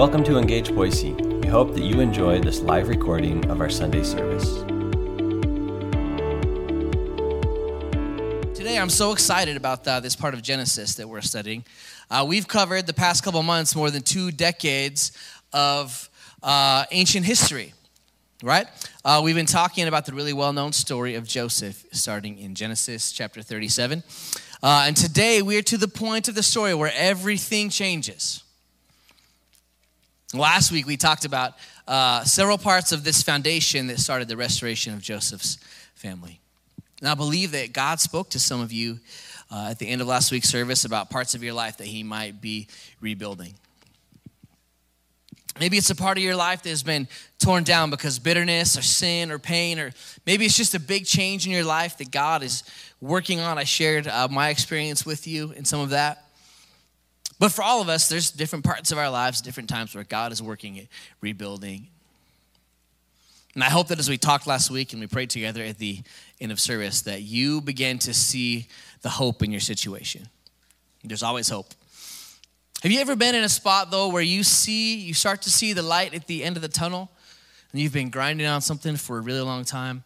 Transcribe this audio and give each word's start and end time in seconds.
Welcome 0.00 0.24
to 0.24 0.38
Engage 0.38 0.74
Boise. 0.74 1.12
We 1.12 1.46
hope 1.46 1.74
that 1.74 1.82
you 1.82 2.00
enjoy 2.00 2.40
this 2.40 2.60
live 2.60 2.88
recording 2.88 3.44
of 3.50 3.60
our 3.60 3.68
Sunday 3.68 4.02
service. 4.02 4.62
Today, 8.56 8.78
I'm 8.78 8.88
so 8.88 9.12
excited 9.12 9.58
about 9.58 9.86
uh, 9.86 10.00
this 10.00 10.16
part 10.16 10.32
of 10.32 10.40
Genesis 10.40 10.94
that 10.94 11.06
we're 11.06 11.20
studying. 11.20 11.66
Uh, 12.10 12.24
we've 12.26 12.48
covered 12.48 12.86
the 12.86 12.94
past 12.94 13.22
couple 13.22 13.42
months 13.42 13.76
more 13.76 13.90
than 13.90 14.00
two 14.00 14.30
decades 14.30 15.12
of 15.52 16.08
uh, 16.42 16.86
ancient 16.92 17.26
history, 17.26 17.74
right? 18.42 18.68
Uh, 19.04 19.20
we've 19.22 19.36
been 19.36 19.44
talking 19.44 19.86
about 19.86 20.06
the 20.06 20.14
really 20.14 20.32
well 20.32 20.54
known 20.54 20.72
story 20.72 21.14
of 21.14 21.28
Joseph 21.28 21.84
starting 21.92 22.38
in 22.38 22.54
Genesis 22.54 23.12
chapter 23.12 23.42
37. 23.42 24.02
Uh, 24.62 24.84
and 24.86 24.96
today, 24.96 25.42
we're 25.42 25.60
to 25.60 25.76
the 25.76 25.88
point 25.88 26.26
of 26.26 26.34
the 26.34 26.42
story 26.42 26.72
where 26.72 26.90
everything 26.96 27.68
changes. 27.68 28.44
Last 30.32 30.70
week, 30.70 30.86
we 30.86 30.96
talked 30.96 31.24
about 31.24 31.54
uh, 31.88 32.22
several 32.22 32.56
parts 32.56 32.92
of 32.92 33.02
this 33.02 33.20
foundation 33.20 33.88
that 33.88 33.98
started 33.98 34.28
the 34.28 34.36
restoration 34.36 34.94
of 34.94 35.00
Joseph's 35.00 35.58
family. 35.96 36.38
And 37.00 37.08
I 37.08 37.14
believe 37.14 37.50
that 37.50 37.72
God 37.72 37.98
spoke 37.98 38.30
to 38.30 38.38
some 38.38 38.60
of 38.60 38.70
you 38.70 39.00
uh, 39.50 39.68
at 39.70 39.80
the 39.80 39.88
end 39.88 40.00
of 40.00 40.06
last 40.06 40.30
week's 40.30 40.48
service 40.48 40.84
about 40.84 41.10
parts 41.10 41.34
of 41.34 41.42
your 41.42 41.52
life 41.52 41.78
that 41.78 41.88
He 41.88 42.04
might 42.04 42.40
be 42.40 42.68
rebuilding. 43.00 43.54
Maybe 45.58 45.76
it's 45.76 45.90
a 45.90 45.96
part 45.96 46.16
of 46.16 46.22
your 46.22 46.36
life 46.36 46.62
that 46.62 46.68
has 46.68 46.84
been 46.84 47.08
torn 47.40 47.64
down 47.64 47.90
because 47.90 48.20
bitterness 48.20 48.78
or 48.78 48.82
sin 48.82 49.32
or 49.32 49.40
pain, 49.40 49.80
or 49.80 49.90
maybe 50.26 50.44
it's 50.44 50.56
just 50.56 50.76
a 50.76 50.80
big 50.80 51.06
change 51.06 51.44
in 51.44 51.50
your 51.50 51.64
life 51.64 51.98
that 51.98 52.12
God 52.12 52.44
is 52.44 52.62
working 53.00 53.40
on. 53.40 53.58
I 53.58 53.64
shared 53.64 54.06
uh, 54.06 54.28
my 54.28 54.50
experience 54.50 55.04
with 55.04 55.26
you 55.26 55.50
in 55.50 55.64
some 55.64 55.80
of 55.80 55.90
that. 55.90 56.29
But 57.40 57.52
for 57.52 57.62
all 57.62 57.80
of 57.80 57.88
us, 57.88 58.06
there's 58.06 58.30
different 58.30 58.66
parts 58.66 58.92
of 58.92 58.98
our 58.98 59.08
lives, 59.08 59.40
different 59.40 59.70
times 59.70 59.94
where 59.94 60.04
God 60.04 60.30
is 60.30 60.42
working 60.42 60.86
rebuilding. 61.22 61.88
And 63.54 63.64
I 63.64 63.70
hope 63.70 63.88
that 63.88 63.98
as 63.98 64.10
we 64.10 64.18
talked 64.18 64.46
last 64.46 64.70
week 64.70 64.92
and 64.92 65.00
we 65.00 65.06
prayed 65.06 65.30
together 65.30 65.62
at 65.64 65.78
the 65.78 66.00
end 66.38 66.52
of 66.52 66.60
service, 66.60 67.00
that 67.02 67.22
you 67.22 67.62
begin 67.62 67.98
to 68.00 68.12
see 68.12 68.68
the 69.00 69.08
hope 69.08 69.42
in 69.42 69.50
your 69.50 69.60
situation. 69.60 70.28
There's 71.02 71.22
always 71.22 71.48
hope. 71.48 71.68
Have 72.82 72.92
you 72.92 73.00
ever 73.00 73.16
been 73.16 73.34
in 73.34 73.42
a 73.42 73.48
spot 73.48 73.90
though 73.90 74.08
where 74.08 74.22
you 74.22 74.42
see, 74.42 74.96
you 74.98 75.14
start 75.14 75.40
to 75.42 75.50
see 75.50 75.72
the 75.72 75.82
light 75.82 76.14
at 76.14 76.26
the 76.26 76.44
end 76.44 76.56
of 76.56 76.62
the 76.62 76.68
tunnel 76.68 77.10
and 77.72 77.80
you've 77.80 77.94
been 77.94 78.10
grinding 78.10 78.46
on 78.46 78.60
something 78.60 78.96
for 78.96 79.16
a 79.16 79.22
really 79.22 79.40
long 79.40 79.64
time? 79.64 80.04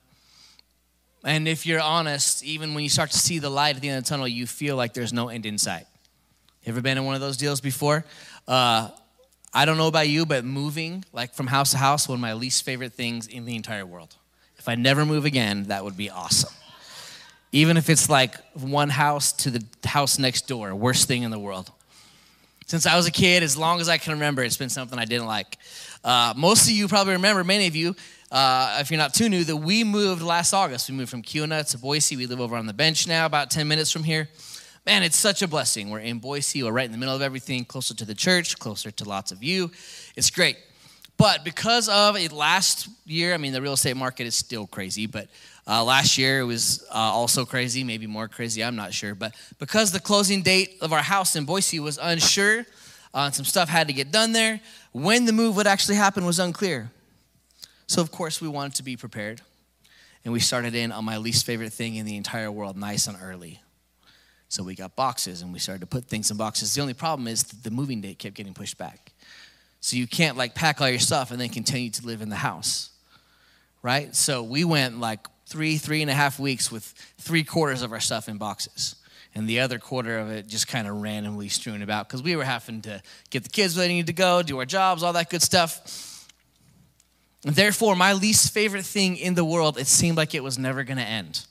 And 1.24 1.48
if 1.48 1.66
you're 1.66 1.80
honest, 1.80 2.44
even 2.44 2.74
when 2.74 2.84
you 2.84 2.90
start 2.90 3.10
to 3.10 3.18
see 3.18 3.40
the 3.40 3.50
light 3.50 3.74
at 3.74 3.82
the 3.82 3.88
end 3.88 3.98
of 3.98 4.04
the 4.04 4.08
tunnel, 4.08 4.28
you 4.28 4.46
feel 4.46 4.76
like 4.76 4.94
there's 4.94 5.12
no 5.12 5.30
end 5.30 5.46
in 5.46 5.58
sight. 5.58 5.86
Ever 6.66 6.80
been 6.80 6.96
in 6.96 7.04
one 7.04 7.14
of 7.14 7.20
those 7.20 7.36
deals 7.36 7.60
before? 7.60 8.06
Uh, 8.48 8.88
I 9.52 9.66
don't 9.66 9.76
know 9.76 9.86
about 9.86 10.08
you, 10.08 10.24
but 10.24 10.44
moving, 10.44 11.04
like 11.12 11.34
from 11.34 11.46
house 11.46 11.72
to 11.72 11.78
house, 11.78 12.08
one 12.08 12.16
of 12.16 12.20
my 12.20 12.32
least 12.32 12.64
favorite 12.64 12.94
things 12.94 13.26
in 13.26 13.44
the 13.44 13.54
entire 13.54 13.84
world. 13.84 14.16
If 14.58 14.66
I 14.66 14.74
never 14.74 15.04
move 15.04 15.26
again, 15.26 15.64
that 15.64 15.84
would 15.84 15.96
be 15.96 16.08
awesome. 16.08 16.52
Even 17.52 17.76
if 17.76 17.90
it's 17.90 18.08
like 18.08 18.34
one 18.54 18.88
house 18.88 19.30
to 19.32 19.50
the 19.50 19.62
house 19.86 20.18
next 20.18 20.48
door, 20.48 20.74
worst 20.74 21.06
thing 21.06 21.22
in 21.22 21.30
the 21.30 21.38
world. 21.38 21.70
Since 22.66 22.86
I 22.86 22.96
was 22.96 23.06
a 23.06 23.12
kid, 23.12 23.42
as 23.42 23.58
long 23.58 23.82
as 23.82 23.90
I 23.90 23.98
can 23.98 24.14
remember, 24.14 24.42
it's 24.42 24.56
been 24.56 24.70
something 24.70 24.98
I 24.98 25.04
didn't 25.04 25.26
like. 25.26 25.58
Uh, 26.02 26.32
most 26.34 26.64
of 26.64 26.70
you 26.70 26.88
probably 26.88 27.12
remember, 27.12 27.44
many 27.44 27.66
of 27.66 27.76
you, 27.76 27.94
uh, 28.32 28.78
if 28.80 28.90
you're 28.90 28.98
not 28.98 29.12
too 29.12 29.28
new, 29.28 29.44
that 29.44 29.56
we 29.56 29.84
moved 29.84 30.22
last 30.22 30.54
August. 30.54 30.88
We 30.88 30.96
moved 30.96 31.10
from 31.10 31.20
Kuna 31.20 31.62
to 31.64 31.78
Boise. 31.78 32.16
We 32.16 32.26
live 32.26 32.40
over 32.40 32.56
on 32.56 32.66
the 32.66 32.72
bench 32.72 33.06
now, 33.06 33.26
about 33.26 33.50
10 33.50 33.68
minutes 33.68 33.90
from 33.90 34.02
here 34.02 34.30
man, 34.86 35.02
it's 35.02 35.16
such 35.16 35.42
a 35.42 35.48
blessing. 35.48 35.90
We're 35.90 36.00
in 36.00 36.18
Boise, 36.18 36.62
we're 36.62 36.72
right 36.72 36.84
in 36.84 36.92
the 36.92 36.98
middle 36.98 37.14
of 37.14 37.22
everything, 37.22 37.64
closer 37.64 37.94
to 37.94 38.04
the 38.04 38.14
church, 38.14 38.58
closer 38.58 38.90
to 38.90 39.08
lots 39.08 39.32
of 39.32 39.42
you. 39.42 39.70
It's 40.16 40.30
great. 40.30 40.56
But 41.16 41.44
because 41.44 41.88
of 41.88 42.16
it 42.16 42.32
last 42.32 42.88
year, 43.06 43.34
I 43.34 43.36
mean, 43.36 43.52
the 43.52 43.62
real 43.62 43.74
estate 43.74 43.96
market 43.96 44.26
is 44.26 44.34
still 44.34 44.66
crazy, 44.66 45.06
but 45.06 45.28
uh, 45.66 45.82
last 45.84 46.18
year 46.18 46.40
it 46.40 46.44
was 46.44 46.84
uh, 46.90 46.94
also 46.94 47.44
crazy, 47.44 47.84
maybe 47.84 48.06
more 48.06 48.28
crazy, 48.28 48.62
I'm 48.62 48.76
not 48.76 48.92
sure. 48.92 49.14
But 49.14 49.34
because 49.58 49.92
the 49.92 50.00
closing 50.00 50.42
date 50.42 50.76
of 50.80 50.92
our 50.92 51.02
house 51.02 51.36
in 51.36 51.44
Boise 51.44 51.80
was 51.80 51.98
unsure, 52.02 52.66
uh, 53.14 53.30
some 53.30 53.44
stuff 53.44 53.68
had 53.68 53.86
to 53.86 53.92
get 53.92 54.10
done 54.10 54.32
there, 54.32 54.60
when 54.92 55.24
the 55.24 55.32
move 55.32 55.56
would 55.56 55.68
actually 55.68 55.96
happen 55.96 56.24
was 56.24 56.40
unclear. 56.40 56.90
So, 57.86 58.02
of 58.02 58.10
course, 58.10 58.40
we 58.40 58.48
wanted 58.48 58.74
to 58.76 58.82
be 58.82 58.96
prepared. 58.96 59.40
And 60.24 60.32
we 60.32 60.40
started 60.40 60.74
in 60.74 60.90
on 60.90 61.04
my 61.04 61.18
least 61.18 61.44
favorite 61.44 61.72
thing 61.72 61.96
in 61.96 62.06
the 62.06 62.16
entire 62.16 62.50
world, 62.50 62.76
nice 62.76 63.06
and 63.06 63.16
early. 63.22 63.60
So 64.54 64.62
we 64.62 64.76
got 64.76 64.94
boxes 64.94 65.42
and 65.42 65.52
we 65.52 65.58
started 65.58 65.80
to 65.80 65.86
put 65.86 66.04
things 66.04 66.30
in 66.30 66.36
boxes. 66.36 66.72
The 66.76 66.80
only 66.80 66.94
problem 66.94 67.26
is 67.26 67.42
the 67.42 67.72
moving 67.72 68.00
date 68.00 68.20
kept 68.20 68.36
getting 68.36 68.54
pushed 68.54 68.78
back. 68.78 69.10
So 69.80 69.96
you 69.96 70.06
can't 70.06 70.36
like 70.36 70.54
pack 70.54 70.80
all 70.80 70.88
your 70.88 71.00
stuff 71.00 71.32
and 71.32 71.40
then 71.40 71.48
continue 71.48 71.90
to 71.90 72.06
live 72.06 72.22
in 72.22 72.28
the 72.28 72.36
house, 72.36 72.90
right? 73.82 74.14
So 74.14 74.44
we 74.44 74.62
went 74.62 75.00
like 75.00 75.26
three, 75.46 75.76
three 75.76 76.02
and 76.02 76.10
a 76.10 76.14
half 76.14 76.38
weeks 76.38 76.70
with 76.70 76.84
three 77.18 77.42
quarters 77.42 77.82
of 77.82 77.90
our 77.90 77.98
stuff 77.98 78.28
in 78.28 78.38
boxes. 78.38 78.94
And 79.34 79.48
the 79.48 79.58
other 79.58 79.80
quarter 79.80 80.20
of 80.20 80.30
it 80.30 80.46
just 80.46 80.68
kind 80.68 80.86
of 80.86 81.02
randomly 81.02 81.48
strewn 81.48 81.82
about 81.82 82.06
because 82.06 82.22
we 82.22 82.36
were 82.36 82.44
having 82.44 82.80
to 82.82 83.02
get 83.30 83.42
the 83.42 83.48
kids 83.48 83.76
where 83.76 83.88
they 83.88 83.92
needed 83.92 84.06
to 84.06 84.12
go, 84.12 84.40
do 84.40 84.60
our 84.60 84.64
jobs, 84.64 85.02
all 85.02 85.14
that 85.14 85.30
good 85.30 85.42
stuff. 85.42 86.28
And 87.44 87.56
therefore, 87.56 87.96
my 87.96 88.12
least 88.12 88.54
favorite 88.54 88.84
thing 88.84 89.16
in 89.16 89.34
the 89.34 89.44
world, 89.44 89.78
it 89.78 89.88
seemed 89.88 90.16
like 90.16 90.32
it 90.32 90.44
was 90.44 90.60
never 90.60 90.84
going 90.84 90.98
to 90.98 91.02
end. 91.02 91.44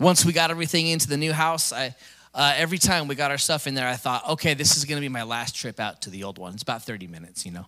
Once 0.00 0.24
we 0.24 0.32
got 0.32 0.50
everything 0.50 0.88
into 0.88 1.06
the 1.06 1.16
new 1.16 1.32
house, 1.32 1.72
I, 1.72 1.94
uh, 2.34 2.54
every 2.56 2.78
time 2.78 3.06
we 3.06 3.14
got 3.14 3.30
our 3.30 3.38
stuff 3.38 3.66
in 3.66 3.74
there, 3.74 3.86
I 3.86 3.96
thought, 3.96 4.28
okay, 4.30 4.54
this 4.54 4.76
is 4.76 4.84
going 4.86 4.96
to 4.96 5.00
be 5.00 5.10
my 5.10 5.22
last 5.22 5.54
trip 5.54 5.78
out 5.78 6.02
to 6.02 6.10
the 6.10 6.24
old 6.24 6.38
one. 6.38 6.54
It's 6.54 6.62
about 6.62 6.82
30 6.82 7.06
minutes, 7.06 7.44
you 7.44 7.52
know. 7.52 7.66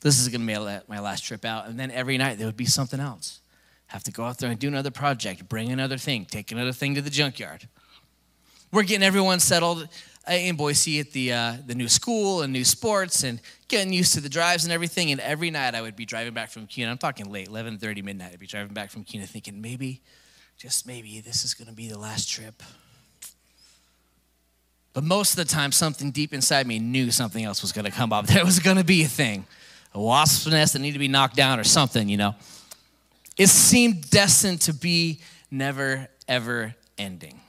This 0.00 0.20
is 0.20 0.28
going 0.28 0.46
to 0.46 0.46
be 0.46 0.78
my 0.88 1.00
last 1.00 1.24
trip 1.24 1.44
out. 1.44 1.66
And 1.66 1.80
then 1.80 1.90
every 1.90 2.18
night 2.18 2.36
there 2.36 2.46
would 2.46 2.56
be 2.56 2.66
something 2.66 3.00
else. 3.00 3.40
Have 3.86 4.04
to 4.04 4.12
go 4.12 4.24
out 4.24 4.38
there 4.38 4.50
and 4.50 4.58
do 4.58 4.68
another 4.68 4.90
project, 4.90 5.48
bring 5.48 5.72
another 5.72 5.96
thing, 5.96 6.26
take 6.26 6.52
another 6.52 6.72
thing 6.72 6.94
to 6.96 7.02
the 7.02 7.10
junkyard. 7.10 7.66
We're 8.70 8.82
getting 8.82 9.04
everyone 9.04 9.40
settled 9.40 9.88
uh, 10.28 10.32
in 10.32 10.56
Boise 10.56 11.00
at 11.00 11.12
the, 11.12 11.32
uh, 11.32 11.56
the 11.64 11.74
new 11.74 11.88
school 11.88 12.42
and 12.42 12.52
new 12.52 12.64
sports 12.64 13.22
and 13.22 13.40
getting 13.68 13.92
used 13.92 14.12
to 14.14 14.20
the 14.20 14.28
drives 14.28 14.64
and 14.64 14.72
everything. 14.72 15.12
And 15.12 15.20
every 15.20 15.50
night 15.50 15.74
I 15.74 15.80
would 15.80 15.96
be 15.96 16.04
driving 16.04 16.34
back 16.34 16.50
from 16.50 16.66
Kuna. 16.66 16.90
I'm 16.90 16.98
talking 16.98 17.30
late, 17.30 17.48
11:30 17.48 18.02
midnight. 18.02 18.32
I'd 18.32 18.40
be 18.40 18.46
driving 18.46 18.74
back 18.74 18.90
from 18.90 19.04
Kuna 19.04 19.26
thinking 19.26 19.62
maybe– 19.62 20.02
just 20.56 20.86
maybe 20.86 21.20
this 21.20 21.44
is 21.44 21.54
going 21.54 21.68
to 21.68 21.74
be 21.74 21.88
the 21.88 21.98
last 21.98 22.28
trip. 22.30 22.62
But 24.92 25.02
most 25.02 25.32
of 25.32 25.36
the 25.36 25.52
time, 25.52 25.72
something 25.72 26.12
deep 26.12 26.32
inside 26.32 26.66
me 26.66 26.78
knew 26.78 27.10
something 27.10 27.44
else 27.44 27.62
was 27.62 27.72
going 27.72 27.84
to 27.84 27.90
come 27.90 28.12
up. 28.12 28.26
There 28.34 28.44
was 28.44 28.60
going 28.60 28.76
to 28.76 28.84
be 28.84 29.02
a 29.02 29.08
thing, 29.08 29.44
a 29.92 30.00
wasp's 30.00 30.46
nest 30.46 30.72
that 30.72 30.78
needed 30.78 30.94
to 30.94 30.98
be 31.00 31.08
knocked 31.08 31.36
down 31.36 31.58
or 31.58 31.64
something, 31.64 32.08
you 32.08 32.16
know. 32.16 32.34
It 33.36 33.48
seemed 33.48 34.08
destined 34.10 34.60
to 34.62 34.72
be 34.72 35.20
never, 35.50 36.08
ever 36.28 36.74
ending. 36.96 37.40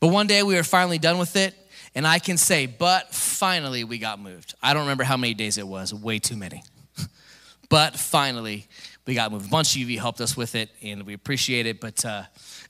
But 0.00 0.08
one 0.08 0.26
day 0.26 0.42
we 0.42 0.54
were 0.54 0.62
finally 0.62 0.98
done 0.98 1.18
with 1.18 1.36
it, 1.36 1.54
and 1.94 2.06
I 2.06 2.18
can 2.18 2.38
say, 2.38 2.66
but 2.66 3.14
finally 3.14 3.84
we 3.84 3.98
got 3.98 4.18
moved. 4.18 4.54
I 4.62 4.72
don't 4.72 4.82
remember 4.82 5.04
how 5.04 5.16
many 5.16 5.34
days 5.34 5.58
it 5.58 5.66
was, 5.66 5.92
way 5.92 6.18
too 6.18 6.36
many. 6.36 6.62
but 7.68 7.96
finally 7.96 8.66
we 9.08 9.14
got 9.14 9.32
moved. 9.32 9.46
A 9.46 9.48
bunch 9.48 9.74
of 9.74 9.88
you 9.88 9.98
helped 9.98 10.20
us 10.20 10.36
with 10.36 10.54
it, 10.54 10.68
and 10.82 11.04
we 11.04 11.14
appreciate 11.14 11.64
it. 11.64 11.80
But 11.80 12.04
uh, 12.04 12.24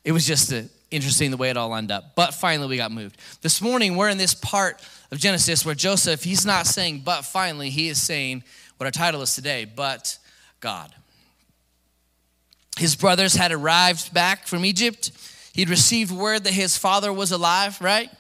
it 0.05 0.13
was 0.13 0.25
just 0.25 0.53
uh, 0.53 0.63
interesting 0.89 1.33
the 1.33 1.37
way 1.37 1.51
it 1.51 1.57
all 1.57 1.75
ended 1.75 1.91
up. 1.91 2.15
But 2.15 2.33
finally, 2.33 2.69
we 2.69 2.77
got 2.77 2.93
moved. 2.93 3.19
This 3.43 3.61
morning, 3.61 3.97
we're 3.97 4.09
in 4.09 4.19
this 4.19 4.35
part 4.35 4.81
of 5.11 5.19
Genesis 5.19 5.67
where 5.67 5.75
Joseph, 5.75 6.23
he's 6.23 6.47
not 6.47 6.69
saying, 6.69 7.03
but 7.05 7.23
finally, 7.23 7.71
he 7.71 7.89
is 7.89 8.01
saying 8.01 8.45
what 8.77 8.87
our 8.87 8.93
title 8.93 9.21
is 9.21 9.35
today, 9.35 9.65
but 9.65 10.17
God. 10.61 10.95
His 12.79 12.95
brothers 12.95 13.35
had 13.35 13.51
arrived 13.51 14.15
back 14.15 14.47
from 14.47 14.65
Egypt. 14.65 15.11
He'd 15.53 15.69
received 15.69 16.13
word 16.13 16.45
that 16.45 16.53
his 16.53 16.79
father 16.79 17.13
was 17.13 17.33
alive, 17.33 17.81
right? 17.81 18.11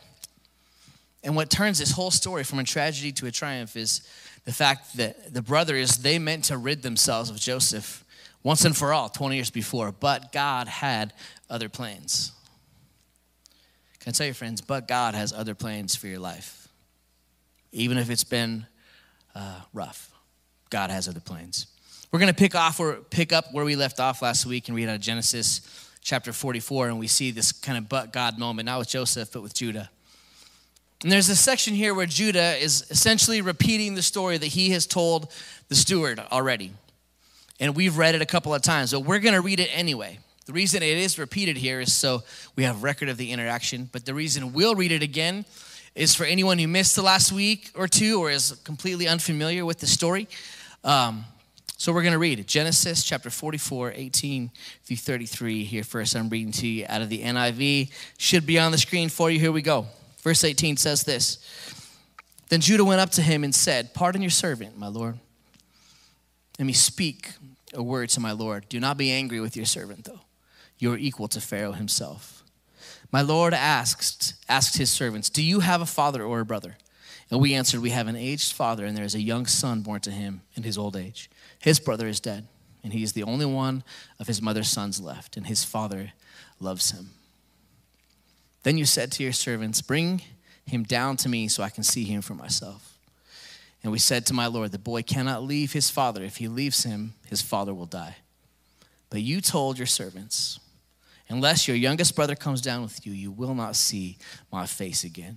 And 1.23 1.37
what 1.37 1.51
turns 1.51 1.79
this 1.79 1.93
whole 1.93 2.11
story 2.11 2.43
from 2.43 2.59
a 2.59 2.65
tragedy 2.65 3.13
to 3.13 3.27
a 3.27 3.31
triumph 3.31 3.77
is 3.77 4.01
the 4.45 4.53
fact 4.53 4.97
that 4.97 5.33
the 5.33 5.43
brothers, 5.43 5.99
they 5.99 6.19
meant 6.19 6.47
to 6.47 6.59
rid 6.59 6.83
themselves 6.83 7.31
of 7.31 7.39
Joseph 7.39 8.05
once 8.43 8.65
and 8.65 8.77
for 8.77 8.93
all 8.93 9.09
20 9.09 9.35
years 9.35 9.51
before, 9.51 9.93
but 9.93 10.33
God 10.33 10.69
had 10.69 11.13
other 11.51 11.69
plans. 11.69 12.33
Can 14.01 14.11
I 14.11 14.13
tell 14.13 14.27
you, 14.27 14.33
friends, 14.33 14.61
but 14.61 14.89
God 14.89 15.15
has 15.15 15.33
other 15.33 15.55
plans 15.55 15.97
for 15.97 16.07
your 16.07 16.21
life. 16.21 16.69
Even 17.73 17.99
if 17.99 18.11
it's 18.11 18.25
been 18.25 18.67
uh, 19.35 19.61
rough, 19.75 20.11
God 20.71 20.91
has 20.91 21.09
other 21.09 21.21
plans. 21.21 21.67
We're 22.11 22.21
going 22.21 22.33
to 22.33 22.39
pick 22.39 22.55
off 22.55 22.81
or 22.81 22.95
pick 22.95 23.33
up 23.33 23.53
where 23.53 23.65
we 23.65 23.77
left 23.77 24.01
off 24.01 24.23
last 24.23 24.47
week 24.47 24.69
and 24.69 24.77
read 24.77 24.89
out 24.89 24.95
of 24.95 25.01
Genesis 25.03 25.61
chapter 26.01 26.33
44, 26.33 26.89
and 26.89 26.99
we 26.99 27.07
see 27.07 27.31
this 27.31 27.53
kind 27.53 27.77
of 27.77 27.89
but 27.89 28.13
God 28.13 28.39
moment, 28.39 28.67
not 28.67 28.79
with 28.79 28.89
Joseph, 28.89 29.31
but 29.33 29.43
with 29.43 29.53
Judah. 29.53 29.91
And 31.03 31.13
there's 31.13 31.29
a 31.29 31.37
section 31.37 31.75
here 31.75 31.93
where 31.93 32.07
Judah 32.07 32.57
is 32.57 32.87
essentially 32.91 33.43
repeating 33.43 33.95
the 33.95 34.03
story 34.03 34.39
that 34.39 34.47
he 34.47 34.71
has 34.71 34.87
told 34.87 35.33
the 35.69 35.75
steward 35.75 36.19
already 36.33 36.73
and 37.61 37.75
we've 37.75 37.97
read 37.97 38.15
it 38.15 38.23
a 38.23 38.27
couple 38.27 38.55
of 38.55 38.63
times, 38.63 38.93
but 38.93 39.01
we're 39.01 39.19
going 39.19 39.35
to 39.35 39.41
read 39.41 39.61
it 39.61 39.69
anyway. 39.73 40.19
The 40.47 40.53
reason 40.53 40.83
it 40.83 40.97
is 40.97 41.19
repeated 41.19 41.57
here 41.59 41.81
is 41.81 41.93
so 41.93 42.23
we 42.57 42.65
have 42.65 42.83
record 42.83 43.09
of 43.09 43.17
the 43.17 43.33
interaction, 43.33 43.89
but 43.93 44.07
the 44.07 44.15
reason 44.15 44.53
we'll 44.53 44.75
read 44.75 44.93
it 44.93 45.03
again 45.03 45.45
is 45.95 46.15
for 46.15 46.25
anyone 46.25 46.59
who 46.59 46.69
missed 46.69 46.97
the 46.97 47.03
last 47.03 47.33
week 47.33 47.71
or 47.75 47.89
two 47.89 48.21
or 48.21 48.31
is 48.31 48.53
completely 48.65 49.09
unfamiliar 49.09 49.65
with 49.65 49.81
the 49.81 49.87
story. 49.87 50.29
Um, 50.85 51.25
so 51.77 51.93
we're 51.93 52.03
going 52.03 52.13
to 52.13 52.19
read 52.19 52.45
Genesis 52.47 53.05
chapter 53.05 53.31
44, 53.31 53.93
18 53.95 54.51
through 54.85 54.97
33. 54.97 55.65
Here 55.65 55.85
first, 55.85 56.17
I'm 56.17 56.29
reading 56.29 56.53
to 56.53 56.67
you 56.67 56.87
out 56.89 57.03
of 57.03 57.09
the 57.09 57.23
NIV. 57.23 57.93
Should 58.17 58.47
be 58.47 58.59
on 58.59 58.73
the 58.73 58.79
screen 58.79 59.09
for 59.09 59.31
you. 59.31 59.39
Here 59.39 59.53
we 59.53 59.63
go. 59.63 59.87
Verse 60.23 60.45
18 60.45 60.77
says 60.77 61.05
this 61.05 61.39
Then 62.49 62.61
Judah 62.61 62.85
went 62.85 63.01
up 63.01 63.11
to 63.11 63.23
him 63.23 63.45
and 63.45 63.55
said, 63.55 63.95
Pardon 63.95 64.23
your 64.23 64.31
servant, 64.31 64.79
my 64.79 64.89
Lord. 64.89 65.19
Let 66.59 66.65
me 66.65 66.73
speak 66.73 67.35
a 67.75 67.83
word 67.83 68.09
to 68.11 68.21
my 68.21 68.33
Lord. 68.33 68.69
Do 68.69 68.81
not 68.81 68.97
be 68.97 69.11
angry 69.11 69.41
with 69.41 69.57
your 69.57 69.67
servant, 69.67 70.05
though. 70.05 70.21
You 70.79 70.93
are 70.93 70.99
equal 70.99 71.29
to 71.29 71.41
Pharaoh 71.41 71.73
himself. 71.73 72.43
My 73.11 73.23
Lord 73.23 73.55
asked, 73.55 74.35
asked 74.49 74.77
his 74.77 74.91
servants, 74.91 75.31
Do 75.31 75.43
you 75.43 75.61
have 75.61 75.81
a 75.81 75.87
father 75.87 76.23
or 76.23 76.41
a 76.41 76.45
brother? 76.45 76.77
And 77.31 77.41
we 77.41 77.55
answered, 77.55 77.81
We 77.81 77.91
have 77.91 78.07
an 78.07 78.17
aged 78.17 78.53
father, 78.53 78.85
and 78.85 78.97
there 78.97 79.05
is 79.05 79.15
a 79.15 79.21
young 79.21 79.47
son 79.47 79.83
born 79.83 80.01
to 80.03 80.11
him 80.11 80.43
in 80.55 80.63
his 80.63 80.79
old 80.79 80.97
age. 80.97 81.31
His 81.59 81.81
brother 81.81 82.07
is 82.07 82.21
dead, 82.21 82.47
and 82.83 82.93
he 82.93 83.03
is 83.03 83.13
the 83.13 83.23
only 83.23 83.47
one 83.47 83.83
of 84.19 84.27
his 84.27 84.41
mother's 84.41 84.69
sons 84.69 85.01
left, 85.01 85.37
and 85.37 85.47
his 85.47 85.65
father 85.65 86.13
loves 86.61 86.91
him. 86.93 87.11
Then 88.63 88.79
you 88.79 88.85
said 88.85 89.13
to 89.13 89.23
your 89.23 89.33
servants, 89.33 89.83
Bring 89.83 90.23
him 90.67 90.85
down 90.85 91.17
to 91.19 91.29
me 91.29 91.49
so 91.49 91.63
I 91.63 91.71
can 91.71 91.83
see 91.83 92.05
him 92.05 92.23
for 92.23 92.35
myself. 92.35 92.98
And 93.83 93.93
we 93.93 93.99
said 93.99 94.27
to 94.27 94.35
my 94.35 94.47
Lord, 94.47 94.73
The 94.73 94.79
boy 94.79 95.03
cannot 95.03 95.45
leave 95.45 95.73
his 95.73 95.91
father. 95.91 96.23
If 96.23 96.37
he 96.37 96.49
leaves 96.49 96.83
him, 96.83 97.15
his 97.29 97.43
father 97.43 97.73
will 97.73 97.87
die. 97.87 98.17
But 99.11 99.23
you 99.23 99.41
told 99.41 99.79
your 99.79 99.87
servants, 99.87 100.61
Unless 101.29 101.69
your 101.69 101.77
youngest 101.77 102.17
brother 102.17 102.35
comes 102.35 102.61
down 102.61 102.83
with 102.83 103.07
you, 103.07 103.13
you 103.13 103.31
will 103.31 103.55
not 103.55 103.77
see 103.77 104.17
my 104.51 104.67
face 104.67 105.05
again. 105.05 105.37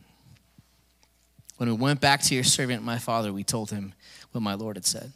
When 1.57 1.69
we 1.69 1.75
went 1.75 1.99
back 1.99 2.21
to 2.23 2.33
your 2.33 2.45
servant, 2.45 2.81
my 2.83 2.97
father, 2.97 3.33
we 3.33 3.43
told 3.43 3.71
him 3.71 3.93
what 4.31 4.41
my 4.41 4.53
Lord 4.53 4.77
had 4.77 4.85
said. 4.85 5.11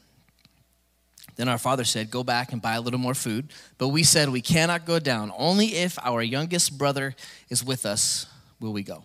Then 1.38 1.50
our 1.50 1.58
father 1.58 1.84
said, 1.84 2.12
Go 2.12 2.24
back 2.24 2.54
and 2.54 2.62
buy 2.62 2.76
a 2.76 2.82
little 2.82 3.00
more 3.00 3.14
food. 3.14 3.48
But 3.78 3.90
we 3.90 4.04
said, 4.04 4.30
We 4.30 4.42
cannot 4.42 4.86
go 4.86 5.00
down. 5.00 5.32
Only 5.38 5.68
if 5.76 5.98
our 6.04 6.22
youngest 6.22 6.78
brother 6.78 7.16
is 7.50 7.64
with 7.64 7.86
us 7.86 8.28
will 8.60 8.74
we 8.74 8.84
go. 8.84 9.04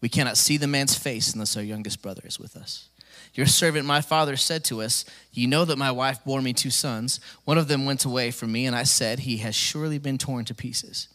We 0.00 0.08
cannot 0.08 0.36
see 0.36 0.56
the 0.56 0.66
man's 0.66 0.96
face 0.96 1.32
unless 1.32 1.56
our 1.56 1.62
youngest 1.62 2.02
brother 2.02 2.22
is 2.24 2.38
with 2.38 2.56
us. 2.56 2.88
Your 3.34 3.46
servant, 3.46 3.86
my 3.86 4.02
father, 4.02 4.36
said 4.36 4.62
to 4.64 4.82
us, 4.82 5.04
You 5.32 5.46
know 5.46 5.64
that 5.64 5.78
my 5.78 5.90
wife 5.90 6.22
bore 6.24 6.42
me 6.42 6.52
two 6.52 6.70
sons. 6.70 7.18
One 7.44 7.58
of 7.58 7.68
them 7.68 7.86
went 7.86 8.04
away 8.04 8.30
from 8.30 8.52
me, 8.52 8.66
and 8.66 8.76
I 8.76 8.82
said, 8.82 9.20
He 9.20 9.38
has 9.38 9.54
surely 9.54 9.98
been 9.98 10.18
torn 10.18 10.44
to 10.46 10.54
pieces, 10.54 11.08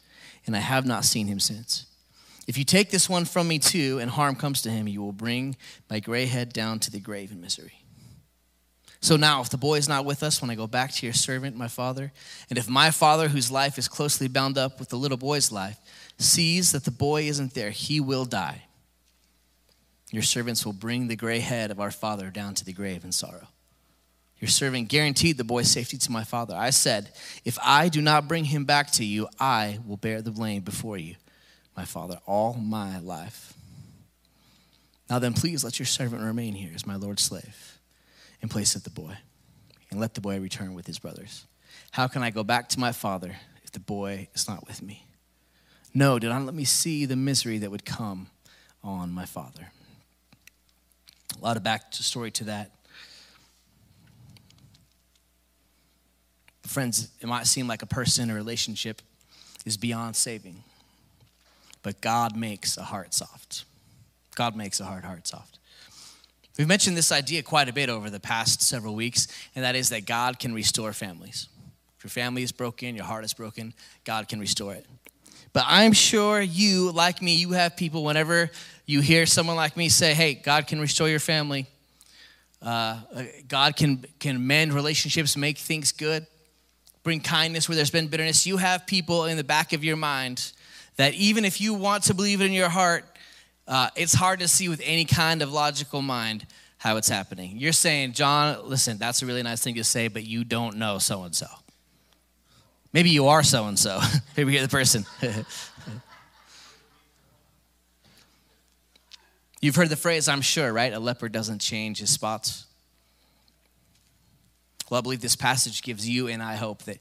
and 0.45 0.55
I 0.55 0.59
have 0.59 0.85
not 0.85 1.05
seen 1.05 1.27
him 1.27 1.39
since. 1.39 1.85
If 2.47 2.57
you 2.57 2.63
take 2.63 2.89
this 2.89 3.09
one 3.09 3.25
from 3.25 3.47
me 3.47 3.59
too, 3.59 3.99
and 3.99 4.09
harm 4.09 4.35
comes 4.35 4.61
to 4.63 4.69
him, 4.69 4.87
you 4.87 5.01
will 5.01 5.11
bring 5.11 5.57
my 5.89 5.99
gray 5.99 6.25
head 6.25 6.53
down 6.53 6.79
to 6.79 6.91
the 6.91 6.99
grave 6.99 7.31
in 7.31 7.41
misery. 7.41 7.83
So 8.99 9.15
now, 9.15 9.41
if 9.41 9.49
the 9.49 9.57
boy 9.57 9.77
is 9.77 9.87
not 9.87 10.05
with 10.05 10.23
us 10.23 10.41
when 10.41 10.49
I 10.49 10.55
go 10.55 10.65
back 10.65 10.91
to 10.93 11.05
your 11.05 11.13
servant, 11.13 11.55
my 11.55 11.67
father, 11.67 12.11
and 12.49 12.57
if 12.57 12.67
my 12.67 12.89
father, 12.89 13.27
whose 13.27 13.51
life 13.51 13.77
is 13.77 13.87
closely 13.87 14.27
bound 14.27 14.57
up 14.57 14.79
with 14.79 14.89
the 14.89 14.95
little 14.95 15.17
boy's 15.17 15.51
life, 15.51 15.77
sees 16.17 16.71
that 16.71 16.83
the 16.83 16.91
boy 16.91 17.23
isn't 17.23 17.53
there, 17.53 17.69
he 17.69 17.99
will 17.99 18.25
die. 18.25 18.63
Your 20.11 20.23
servants 20.23 20.65
will 20.65 20.73
bring 20.73 21.07
the 21.07 21.15
gray 21.15 21.39
head 21.39 21.69
of 21.69 21.79
our 21.79 21.91
father 21.91 22.29
down 22.29 22.53
to 22.55 22.65
the 22.65 22.73
grave 22.73 23.03
in 23.03 23.11
sorrow. 23.11 23.47
Your 24.39 24.49
servant 24.49 24.87
guaranteed 24.87 25.37
the 25.37 25.43
boy's 25.43 25.69
safety 25.69 25.97
to 25.97 26.11
my 26.11 26.23
father. 26.23 26.55
I 26.55 26.69
said, 26.69 27.11
If 27.43 27.57
I 27.63 27.89
do 27.89 28.01
not 28.01 28.27
bring 28.27 28.45
him 28.45 28.65
back 28.65 28.91
to 28.91 29.05
you, 29.05 29.27
I 29.39 29.79
will 29.85 29.97
bear 29.97 30.21
the 30.21 30.31
blame 30.31 30.61
before 30.61 30.97
you, 30.97 31.15
my 31.75 31.85
father, 31.85 32.19
all 32.25 32.53
my 32.53 32.99
life. 32.99 33.53
Now 35.09 35.19
then, 35.19 35.33
please 35.33 35.63
let 35.63 35.79
your 35.79 35.85
servant 35.85 36.21
remain 36.21 36.53
here 36.53 36.71
as 36.75 36.85
my 36.85 36.95
Lord's 36.95 37.23
slave 37.23 37.79
in 38.41 38.49
place 38.49 38.75
of 38.75 38.83
the 38.83 38.89
boy, 38.89 39.17
and 39.89 39.99
let 39.99 40.13
the 40.13 40.21
boy 40.21 40.39
return 40.39 40.75
with 40.75 40.85
his 40.85 40.99
brothers. 40.99 41.45
How 41.91 42.07
can 42.07 42.21
I 42.21 42.29
go 42.29 42.43
back 42.43 42.69
to 42.69 42.79
my 42.79 42.91
father 42.91 43.35
if 43.63 43.71
the 43.71 43.79
boy 43.79 44.27
is 44.35 44.47
not 44.47 44.67
with 44.67 44.83
me? 44.83 45.07
No, 45.93 46.19
do 46.19 46.29
not 46.29 46.45
let 46.45 46.53
me 46.53 46.65
see 46.65 47.05
the 47.05 47.15
misery 47.15 47.57
that 47.57 47.71
would 47.71 47.85
come 47.85 48.27
on 48.83 49.11
my 49.11 49.25
father. 49.25 49.71
A 51.39 51.43
lot 51.45 51.57
of 51.57 51.63
back 51.63 51.93
story 51.93 52.31
to 52.31 52.45
that. 52.45 52.71
Friends, 56.63 57.09
it 57.21 57.27
might 57.27 57.47
seem 57.47 57.67
like 57.67 57.81
a 57.81 57.85
person 57.85 58.29
or 58.29 58.35
relationship 58.35 59.01
is 59.65 59.77
beyond 59.77 60.15
saving, 60.15 60.63
but 61.81 62.01
God 62.01 62.35
makes 62.35 62.77
a 62.77 62.83
heart 62.83 63.13
soft. 63.13 63.65
God 64.35 64.55
makes 64.55 64.79
a 64.79 64.85
hard 64.85 65.03
heart 65.03 65.27
soft. 65.27 65.59
We've 66.57 66.67
mentioned 66.67 66.97
this 66.97 67.11
idea 67.11 67.43
quite 67.43 67.69
a 67.69 67.73
bit 67.73 67.89
over 67.89 68.09
the 68.09 68.19
past 68.19 68.61
several 68.61 68.95
weeks, 68.95 69.27
and 69.55 69.63
that 69.63 69.75
is 69.75 69.89
that 69.89 70.05
God 70.05 70.39
can 70.39 70.53
restore 70.53 70.91
families. 70.91 71.47
If 71.97 72.03
your 72.03 72.09
family 72.09 72.43
is 72.43 72.51
broken, 72.51 72.95
your 72.95 73.05
heart 73.05 73.23
is 73.23 73.33
broken, 73.33 73.73
God 74.03 74.27
can 74.27 74.39
restore 74.39 74.73
it. 74.73 74.85
But 75.53 75.65
I'm 75.67 75.93
sure 75.93 76.41
you, 76.41 76.91
like 76.91 77.21
me, 77.21 77.35
you 77.35 77.51
have 77.51 77.75
people 77.75 78.03
whenever 78.03 78.51
you 78.85 79.01
hear 79.01 79.25
someone 79.25 79.55
like 79.55 79.75
me 79.75 79.89
say, 79.89 80.13
hey, 80.13 80.33
God 80.33 80.67
can 80.67 80.79
restore 80.79 81.09
your 81.09 81.19
family, 81.19 81.67
uh, 82.61 82.99
God 83.47 83.75
can, 83.75 84.05
can 84.19 84.47
mend 84.47 84.73
relationships, 84.73 85.37
make 85.37 85.57
things 85.57 85.91
good, 85.91 86.25
bring 87.03 87.19
kindness 87.19 87.69
where 87.69 87.75
there's 87.75 87.91
been 87.91 88.07
bitterness. 88.07 88.45
You 88.45 88.57
have 88.57 88.87
people 88.87 89.25
in 89.25 89.37
the 89.37 89.43
back 89.43 89.73
of 89.73 89.83
your 89.83 89.95
mind 89.95 90.51
that 90.97 91.13
even 91.13 91.45
if 91.45 91.61
you 91.61 91.73
want 91.73 92.03
to 92.03 92.13
believe 92.13 92.41
it 92.41 92.45
in 92.45 92.53
your 92.53 92.69
heart, 92.69 93.05
uh, 93.67 93.89
it's 93.95 94.13
hard 94.13 94.39
to 94.39 94.47
see 94.47 94.69
with 94.69 94.81
any 94.83 95.05
kind 95.05 95.41
of 95.41 95.51
logical 95.51 96.01
mind 96.01 96.45
how 96.77 96.97
it's 96.97 97.09
happening. 97.09 97.57
You're 97.57 97.73
saying, 97.73 98.13
John, 98.13 98.67
listen, 98.67 98.97
that's 98.97 99.21
a 99.21 99.25
really 99.25 99.43
nice 99.43 99.63
thing 99.63 99.75
to 99.75 99.83
say, 99.83 100.07
but 100.07 100.25
you 100.25 100.43
don't 100.43 100.77
know 100.77 100.99
so 100.99 101.23
and 101.23 101.35
so. 101.35 101.47
Maybe 102.93 103.09
you 103.09 103.27
are 103.27 103.43
so 103.43 103.65
and 103.65 103.77
so. 103.77 103.99
Maybe 104.37 104.53
you're 104.53 104.61
the 104.61 104.67
person. 104.67 105.05
You've 109.61 109.75
heard 109.75 109.89
the 109.89 109.95
phrase, 109.95 110.29
I'm 110.29 110.41
sure, 110.41 110.71
right? 110.71 110.93
A 110.93 110.99
leopard 110.99 111.31
doesn't 111.31 111.59
change 111.59 111.99
his 111.99 112.11
spots. 112.11 112.65
Well, 114.89 114.99
I 114.99 115.01
believe 115.01 115.21
this 115.21 115.35
passage 115.35 115.81
gives 115.81 116.07
you 116.07 116.27
and 116.27 116.41
I 116.41 116.55
hope 116.55 116.83
that 116.83 116.99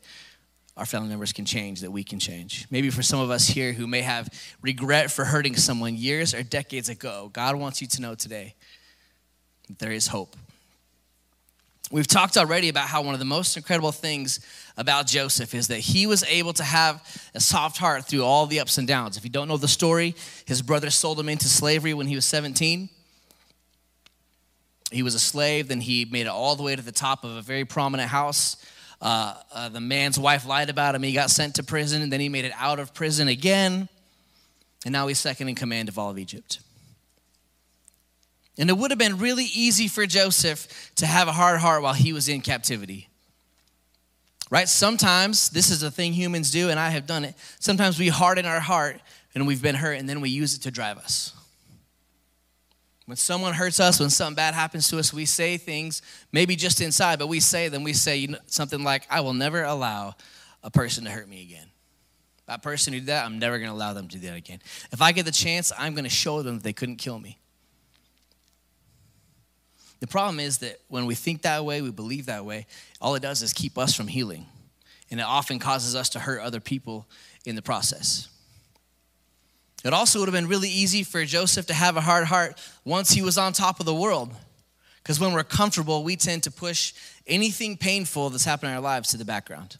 our 0.77 0.87
family 0.87 1.09
members 1.09 1.33
can 1.33 1.45
change, 1.45 1.81
that 1.81 1.91
we 1.91 2.05
can 2.05 2.19
change. 2.19 2.67
Maybe 2.71 2.91
for 2.91 3.03
some 3.03 3.21
of 3.21 3.31
us 3.31 3.47
here 3.47 3.73
who 3.73 3.87
may 3.87 4.03
have 4.03 4.29
regret 4.61 5.11
for 5.11 5.25
hurting 5.25 5.57
someone 5.57 5.97
years 5.97 6.35
or 6.35 6.43
decades 6.43 6.89
ago, 6.89 7.31
God 7.33 7.57
wants 7.57 7.81
you 7.81 7.89
to 7.89 8.03
know 8.03 8.15
today 8.15 8.55
that 9.69 9.79
there 9.79 9.93
is 9.93 10.09
hope. 10.09 10.37
We've 11.91 12.07
talked 12.07 12.37
already 12.37 12.69
about 12.69 12.89
how 12.89 13.03
one 13.03 13.15
of 13.15 13.21
the 13.21 13.25
most 13.25 13.57
incredible 13.57 13.93
things 13.93 14.41
about 14.77 15.07
Joseph 15.07 15.55
is 15.55 15.69
that 15.69 15.79
he 15.79 16.07
was 16.07 16.25
able 16.25 16.53
to 16.55 16.65
have 16.65 17.01
a 17.33 17.41
soft 17.41 17.79
heart 17.79 18.07
through 18.07 18.25
all 18.25 18.47
the 18.47 18.59
ups 18.59 18.77
and 18.77 18.89
downs. 18.89 19.17
If 19.17 19.23
you 19.23 19.31
don't 19.31 19.47
know 19.47 19.57
the 19.57 19.69
story, 19.69 20.17
his 20.47 20.63
brother 20.63 20.91
sold 20.91 21.21
him 21.21 21.29
into 21.29 21.49
slavery 21.49 21.95
when 21.95 22.09
he 22.09 22.17
was 22.17 22.27
17. 22.27 22.89
He 24.91 25.03
was 25.03 25.15
a 25.15 25.21
slave, 25.21 25.69
then 25.69 25.81
he 25.81 26.05
made 26.05 26.23
it 26.23 26.31
all 26.31 26.57
the 26.57 26.65
way 26.65 26.75
to 26.75 26.83
the 26.83 26.93
top 26.93 27.25
of 27.25 27.37
a 27.37 27.43
very 27.43 27.65
prominent 27.65 28.11
house. 28.11 28.57
Uh, 29.01 29.35
uh, 29.53 29.69
the 29.69 29.81
man's 29.81 30.19
wife 30.19 30.47
lied 30.47 30.71
about 30.71 30.95
him. 30.95 31.03
He 31.03 31.13
got 31.13 31.31
sent 31.31 31.57
to 31.57 31.63
prison, 31.63 32.03
and 32.03 32.13
then 32.13 32.21
he 32.21 32.29
made 32.29 32.45
it 32.45 32.53
out 32.57 32.81
of 32.81 32.95
prison 32.95 33.29
again. 33.29 33.89
And 34.85 34.93
now 34.93 35.07
he's 35.07 35.19
second 35.19 35.49
in 35.49 35.55
command 35.55 35.89
of 35.89 35.99
all 35.99 36.11
of 36.11 36.19
Egypt. 36.19 36.61
And 38.59 38.71
it 38.71 38.77
would 38.77 38.91
have 38.91 38.99
been 38.99 39.19
really 39.19 39.45
easy 39.45 39.87
for 39.89 40.07
Joseph 40.07 40.93
to 40.97 41.07
have 41.07 41.29
a 41.29 41.33
hard 41.33 41.61
heart 41.61 41.83
while 41.83 41.95
he 41.95 42.13
was 42.13 42.29
in 42.29 42.41
captivity. 42.41 43.09
Right? 44.51 44.69
Sometimes, 44.69 45.51
this 45.51 45.71
is 45.71 45.83
a 45.83 45.91
thing 45.91 46.13
humans 46.13 46.51
do, 46.51 46.71
and 46.71 46.79
I 46.79 46.91
have 46.91 47.07
done 47.07 47.25
it. 47.25 47.35
Sometimes 47.59 47.99
we 47.99 48.09
harden 48.09 48.47
our 48.47 48.61
heart 48.61 49.01
and 49.35 49.47
we've 49.47 49.61
been 49.61 49.75
hurt, 49.75 49.99
and 49.99 50.09
then 50.09 50.23
we 50.23 50.31
use 50.31 50.55
it 50.55 50.63
to 50.63 50.71
drive 50.71 50.97
us. 50.97 51.35
When 53.05 53.17
someone 53.17 53.53
hurts 53.53 53.79
us, 53.79 54.01
when 54.01 54.09
something 54.09 54.35
bad 54.35 54.55
happens 54.55 54.89
to 54.89 54.99
us, 54.99 55.13
we 55.13 55.27
say 55.27 55.59
things, 55.59 56.01
maybe 56.33 56.57
just 56.57 56.81
inside, 56.81 57.19
but 57.19 57.29
we 57.29 57.41
say 57.41 57.69
them. 57.69 57.85
We 57.85 57.93
say 57.93 58.35
something 58.47 58.83
like, 58.83 59.07
I 59.11 59.21
will 59.21 59.35
never 59.35 59.63
allow 59.63 60.15
a 60.63 60.71
person 60.71 61.05
to 61.05 61.11
hurt 61.11 61.29
me 61.29 61.43
again. 61.43 61.67
That 62.47 62.63
person 62.63 62.95
who 62.95 63.01
did 63.01 63.07
that, 63.07 63.27
I'm 63.27 63.39
never 63.39 63.59
going 63.59 63.71
to 63.71 63.77
allow 63.77 63.93
them 63.93 64.09
to 64.09 64.19
do 64.19 64.27
that 64.29 64.37
again. 64.37 64.61
If 64.91 65.03
I 65.03 65.13
get 65.13 65.27
the 65.27 65.33
chance, 65.33 65.71
I'm 65.79 65.95
going 65.95 66.05
to 66.05 66.11
show 66.11 66.43
them 66.43 66.57
that 66.57 66.65
they 66.65 66.73
couldn't 66.73 66.97
kill 66.97 67.19
me. 67.19 67.39
The 70.01 70.07
problem 70.07 70.41
is 70.41 70.59
that 70.59 70.81
when 70.89 71.07
we 71.07 71.15
think 71.15 71.43
that 71.43 71.65
way, 71.65 71.81
we 71.81 71.91
believe 71.91 72.27
that 72.27 72.45
way, 72.45 72.67
all 73.01 73.15
it 73.15 73.23
does 73.23 73.43
is 73.43 73.53
keep 73.53 73.79
us 73.79 73.95
from 73.95 74.09
healing. 74.09 74.47
And 75.11 75.21
it 75.21 75.25
often 75.25 75.59
causes 75.59 75.95
us 75.95 76.11
to 76.11 76.19
hurt 76.19 76.41
other 76.41 76.61
people 76.61 77.07
in 77.45 77.57
the 77.57 77.63
process. 77.63 78.29
It 79.85 79.93
also 79.93 80.19
would 80.19 80.29
have 80.29 80.35
been 80.35 80.49
really 80.49 80.69
easy 80.69 81.03
for 81.03 81.25
Joseph 81.25 81.67
to 81.67 81.75
have 81.75 81.97
a 81.97 82.01
hard 82.01 82.25
heart 82.25 82.61
once 82.85 83.11
he 83.11 83.23
was 83.23 83.39
on 83.39 83.53
top 83.53 83.79
of 83.79 83.87
the 83.87 83.95
world. 83.95 84.33
Because 85.03 85.21
when 85.21 85.33
we're 85.33 85.45
comfortable, 85.45 86.03
we 86.03 86.17
tend 86.17 86.43
to 86.43 86.51
push 86.51 86.93
anything 87.27 87.77
painful 87.77 88.31
that's 88.31 88.45
happened 88.45 88.71
in 88.71 88.77
our 88.77 88.83
lives 88.83 89.11
to 89.11 89.17
the 89.17 89.25
background. 89.25 89.77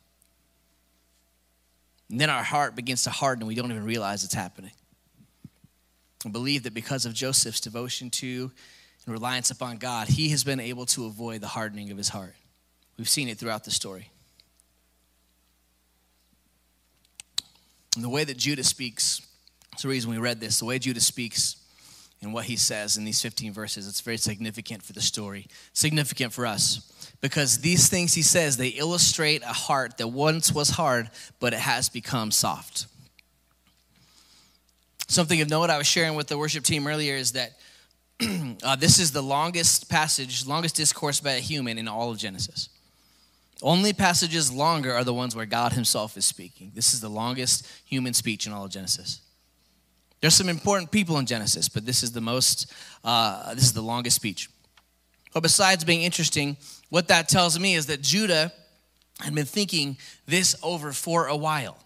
And 2.09 2.21
then 2.21 2.31
our 2.31 2.45
heart 2.45 2.77
begins 2.77 3.03
to 3.05 3.11
harden 3.11 3.43
and 3.43 3.49
we 3.49 3.57
don't 3.57 3.71
even 3.71 3.85
realize 3.85 4.23
it's 4.23 4.35
happening. 4.35 4.71
and 6.23 6.33
believe 6.33 6.63
that 6.63 6.75
because 6.75 7.05
of 7.05 7.13
Joseph's 7.13 7.61
devotion 7.61 8.11
to 8.11 8.53
and 9.07 9.13
reliance 9.13 9.51
upon 9.51 9.79
God, 9.79 10.09
he 10.09 10.29
has 10.31 10.45
been 10.45 10.61
able 10.61 10.85
to 10.87 11.07
avoid 11.07 11.41
the 11.41 11.47
hardening 11.47 11.91
of 11.91 11.97
his 11.97 12.09
heart. 12.09 12.35
We've 12.99 13.09
seen 13.09 13.29
it 13.29 13.39
throughout 13.39 13.65
the 13.65 13.71
story. 13.71 14.11
And 17.95 18.05
the 18.05 18.09
way 18.09 18.25
that 18.25 18.37
Judah 18.37 18.65
speaks, 18.65 19.23
it's 19.73 19.83
the 19.83 19.89
reason 19.89 20.11
we 20.11 20.19
read 20.19 20.41
this, 20.41 20.59
the 20.59 20.65
way 20.65 20.79
Judah 20.79 21.01
speaks 21.01 21.57
and 22.23 22.33
what 22.33 22.47
he 22.47 22.57
says 22.57 22.97
in 22.97 23.05
these 23.05 23.23
15 23.23 23.53
verses, 23.53 23.87
it's 23.87 24.01
very 24.01 24.17
significant 24.17 24.83
for 24.83 24.93
the 24.93 25.01
story, 25.01 25.47
significant 25.73 26.33
for 26.33 26.47
us. 26.47 26.93
Because 27.21 27.59
these 27.59 27.89
things 27.89 28.15
he 28.15 28.23
says, 28.23 28.57
they 28.57 28.69
illustrate 28.69 29.43
a 29.43 29.53
heart 29.53 29.99
that 29.99 30.09
once 30.09 30.53
was 30.53 30.71
hard, 30.71 31.11
but 31.41 31.53
it 31.53 31.61
has 31.61 31.89
become 31.89 32.31
soft. 32.31 32.87
Something 35.09 35.41
of 35.41 35.49
note 35.49 35.71
I 35.71 35.79
was 35.79 35.87
sharing 35.87 36.17
with 36.17 36.27
the 36.27 36.37
worship 36.37 36.65
team 36.65 36.87
earlier 36.87 37.15
is 37.15 37.33
that 37.33 37.53
uh, 38.63 38.77
this 38.77 38.99
is 38.99 39.13
the 39.13 39.23
longest 39.23 39.91
passage, 39.91 40.47
longest 40.47 40.77
discourse 40.77 41.21
by 41.21 41.33
a 41.33 41.41
human 41.41 41.79
in 41.79 41.89
all 41.89 42.11
of 42.11 42.19
Genesis. 42.19 42.69
Only 43.63 43.93
passages 43.93 44.53
longer 44.53 44.93
are 44.93 45.05
the 45.05 45.15
ones 45.15 45.35
where 45.35 45.47
God 45.47 45.73
Himself 45.73 46.17
is 46.17 46.25
speaking. 46.25 46.73
This 46.75 46.93
is 46.93 47.01
the 47.01 47.09
longest 47.09 47.67
human 47.85 48.13
speech 48.15 48.47
in 48.47 48.53
all 48.53 48.65
of 48.65 48.71
Genesis. 48.71 49.21
There's 50.21 50.35
some 50.35 50.49
important 50.49 50.91
people 50.91 51.19
in 51.19 51.27
Genesis, 51.27 51.69
but 51.69 51.85
this 51.87 52.03
is 52.03 52.13
the 52.13 52.21
most, 52.21 52.73
uh, 53.05 53.55
this 53.55 53.65
is 53.65 53.73
the 53.73 53.83
longest 53.83 54.17
speech. 54.17 54.51
But 55.33 55.43
besides 55.43 55.85
being 55.85 56.03
interesting, 56.03 56.57
what 56.89 57.09
that 57.09 57.29
tells 57.29 57.59
me 57.59 57.75
is 57.75 57.87
that 57.87 58.01
Judah 58.01 58.53
had 59.21 59.35
been 59.35 59.45
thinking 59.47 59.97
this 60.27 60.57
over 60.63 60.93
for 60.93 61.27
a 61.27 61.37
while. 61.37 61.79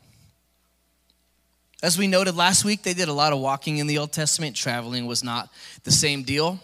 As 1.82 1.96
we 1.96 2.06
noted 2.06 2.36
last 2.36 2.64
week, 2.64 2.82
they 2.82 2.92
did 2.92 3.08
a 3.08 3.12
lot 3.12 3.32
of 3.32 3.38
walking 3.38 3.78
in 3.78 3.86
the 3.86 3.96
Old 3.96 4.12
Testament. 4.12 4.54
Traveling 4.54 5.06
was 5.06 5.24
not 5.24 5.48
the 5.84 5.90
same 5.90 6.22
deal. 6.22 6.60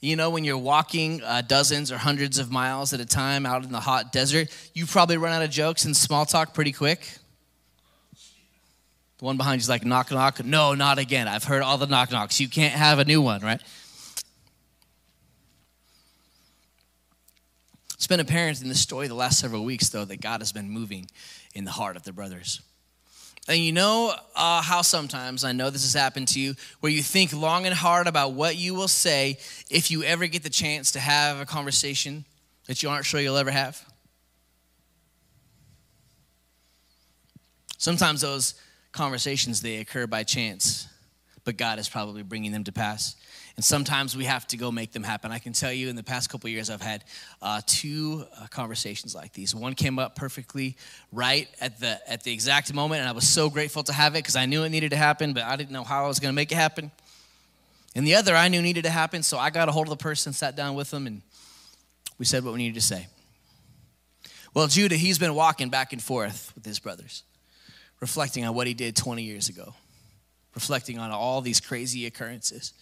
You 0.00 0.16
know, 0.16 0.28
when 0.30 0.44
you're 0.44 0.58
walking 0.58 1.22
uh, 1.24 1.40
dozens 1.40 1.90
or 1.90 1.96
hundreds 1.96 2.38
of 2.38 2.50
miles 2.50 2.92
at 2.92 3.00
a 3.00 3.06
time 3.06 3.46
out 3.46 3.64
in 3.64 3.72
the 3.72 3.80
hot 3.80 4.12
desert, 4.12 4.54
you 4.74 4.84
probably 4.86 5.16
run 5.16 5.32
out 5.32 5.42
of 5.42 5.50
jokes 5.50 5.86
and 5.86 5.96
small 5.96 6.26
talk 6.26 6.52
pretty 6.52 6.72
quick. 6.72 7.18
The 9.18 9.24
one 9.24 9.38
behind 9.38 9.60
you's 9.60 9.68
like, 9.68 9.84
knock, 9.84 10.10
knock. 10.10 10.44
No, 10.44 10.74
not 10.74 10.98
again. 10.98 11.26
I've 11.26 11.44
heard 11.44 11.62
all 11.62 11.78
the 11.78 11.86
knock 11.86 12.12
knocks. 12.12 12.38
You 12.38 12.48
can't 12.48 12.74
have 12.74 12.98
a 12.98 13.04
new 13.04 13.22
one, 13.22 13.40
right? 13.40 13.60
It's 17.94 18.06
been 18.06 18.20
apparent 18.20 18.62
in 18.62 18.68
the 18.68 18.76
story 18.76 19.08
the 19.08 19.14
last 19.14 19.40
several 19.40 19.64
weeks, 19.64 19.88
though, 19.88 20.04
that 20.04 20.20
God 20.20 20.40
has 20.40 20.52
been 20.52 20.70
moving 20.70 21.10
in 21.54 21.64
the 21.64 21.72
heart 21.72 21.96
of 21.96 22.04
the 22.04 22.12
brothers. 22.12 22.60
And 23.48 23.58
you 23.58 23.72
know 23.72 24.14
uh, 24.36 24.60
how 24.60 24.82
sometimes, 24.82 25.42
I 25.42 25.52
know 25.52 25.70
this 25.70 25.82
has 25.82 25.98
happened 25.98 26.28
to 26.28 26.40
you, 26.40 26.54
where 26.80 26.92
you 26.92 27.02
think 27.02 27.32
long 27.32 27.64
and 27.64 27.74
hard 27.74 28.06
about 28.06 28.34
what 28.34 28.56
you 28.56 28.74
will 28.74 28.88
say 28.88 29.38
if 29.70 29.90
you 29.90 30.02
ever 30.02 30.26
get 30.26 30.42
the 30.42 30.50
chance 30.50 30.92
to 30.92 31.00
have 31.00 31.40
a 31.40 31.46
conversation 31.46 32.26
that 32.66 32.82
you 32.82 32.90
aren't 32.90 33.06
sure 33.06 33.20
you'll 33.20 33.38
ever 33.38 33.50
have? 33.50 33.82
Sometimes 37.78 38.20
those 38.20 38.54
conversations, 38.92 39.62
they 39.62 39.78
occur 39.78 40.06
by 40.06 40.24
chance, 40.24 40.86
but 41.44 41.56
God 41.56 41.78
is 41.78 41.88
probably 41.88 42.22
bringing 42.22 42.52
them 42.52 42.64
to 42.64 42.72
pass 42.72 43.16
and 43.58 43.64
sometimes 43.64 44.16
we 44.16 44.22
have 44.26 44.46
to 44.46 44.56
go 44.56 44.70
make 44.70 44.92
them 44.92 45.02
happen. 45.02 45.32
I 45.32 45.40
can 45.40 45.52
tell 45.52 45.72
you 45.72 45.88
in 45.88 45.96
the 45.96 46.04
past 46.04 46.30
couple 46.30 46.48
years, 46.48 46.70
I've 46.70 46.80
had 46.80 47.02
uh, 47.42 47.60
two 47.66 48.24
uh, 48.40 48.46
conversations 48.46 49.16
like 49.16 49.32
these. 49.32 49.52
One 49.52 49.74
came 49.74 49.98
up 49.98 50.14
perfectly 50.14 50.76
right 51.10 51.48
at 51.60 51.80
the 51.80 51.98
at 52.08 52.22
the 52.22 52.32
exact 52.32 52.72
moment, 52.72 53.00
and 53.00 53.08
I 53.08 53.12
was 53.12 53.28
so 53.28 53.50
grateful 53.50 53.82
to 53.82 53.92
have 53.92 54.14
it 54.14 54.18
because 54.18 54.36
I 54.36 54.46
knew 54.46 54.62
it 54.62 54.68
needed 54.68 54.90
to 54.90 54.96
happen, 54.96 55.32
but 55.32 55.42
I 55.42 55.56
didn't 55.56 55.72
know 55.72 55.82
how 55.82 56.04
I 56.04 56.06
was 56.06 56.20
going 56.20 56.28
to 56.28 56.36
make 56.36 56.52
it 56.52 56.54
happen. 56.54 56.92
And 57.96 58.06
the 58.06 58.14
other 58.14 58.36
I 58.36 58.46
knew 58.46 58.62
needed 58.62 58.84
to 58.84 58.90
happen, 58.90 59.24
so 59.24 59.38
I 59.38 59.50
got 59.50 59.68
a 59.68 59.72
hold 59.72 59.88
of 59.88 59.90
the 59.90 59.96
person, 59.96 60.32
sat 60.32 60.54
down 60.54 60.76
with 60.76 60.92
them, 60.92 61.08
and 61.08 61.20
we 62.16 62.26
said 62.26 62.44
what 62.44 62.52
we 62.52 62.58
needed 62.58 62.76
to 62.76 62.86
say. 62.86 63.08
Well, 64.54 64.68
Judah, 64.68 64.94
he's 64.94 65.18
been 65.18 65.34
walking 65.34 65.68
back 65.68 65.92
and 65.92 66.00
forth 66.00 66.52
with 66.54 66.64
his 66.64 66.78
brothers, 66.78 67.24
reflecting 67.98 68.44
on 68.44 68.54
what 68.54 68.68
he 68.68 68.74
did 68.74 68.94
20 68.94 69.24
years 69.24 69.48
ago, 69.48 69.74
reflecting 70.54 71.00
on 71.00 71.10
all 71.10 71.40
these 71.40 71.58
crazy 71.58 72.06
occurrences 72.06 72.72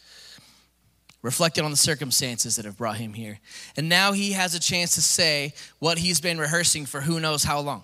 reflected 1.27 1.65
on 1.65 1.73
the 1.73 1.77
circumstances 1.77 2.55
that 2.55 2.65
have 2.65 2.79
brought 2.79 2.99
him 2.99 3.13
here. 3.13 3.41
And 3.77 3.89
now 3.89 4.13
he 4.13 4.31
has 4.31 4.55
a 4.55 4.61
chance 4.61 4.95
to 4.95 5.03
say 5.03 5.55
what 5.81 5.99
he's 5.99 6.21
been 6.21 6.39
rehearsing 6.39 6.87
for 6.87 7.01
who 7.01 7.19
knows 7.19 7.43
how 7.43 7.59
long. 7.59 7.83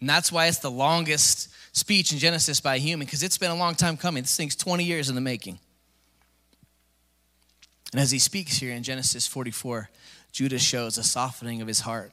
And 0.00 0.08
that's 0.08 0.30
why 0.30 0.46
it's 0.46 0.58
the 0.58 0.70
longest 0.70 1.48
speech 1.74 2.12
in 2.12 2.18
Genesis 2.18 2.60
by 2.60 2.74
a 2.74 2.78
human, 2.78 3.06
because 3.06 3.22
it's 3.22 3.38
been 3.38 3.50
a 3.50 3.56
long 3.56 3.74
time 3.74 3.96
coming. 3.96 4.22
This 4.22 4.36
thing's 4.36 4.54
20 4.54 4.84
years 4.84 5.08
in 5.08 5.14
the 5.14 5.20
making. 5.22 5.58
And 7.92 8.02
as 8.02 8.10
he 8.10 8.18
speaks 8.18 8.58
here 8.58 8.74
in 8.74 8.82
Genesis 8.82 9.26
44, 9.26 9.88
Judah 10.30 10.58
shows 10.58 10.98
a 10.98 11.02
softening 11.02 11.62
of 11.62 11.68
his 11.68 11.80
heart 11.80 12.12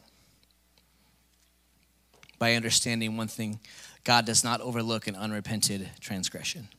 by 2.39 2.53
understanding 2.53 3.17
one 3.17 3.27
thing 3.27 3.59
God 4.05 4.25
does 4.25 4.41
not 4.41 4.61
overlook 4.61 5.05
an 5.05 5.17
unrepented 5.17 5.89
transgression. 5.99 6.69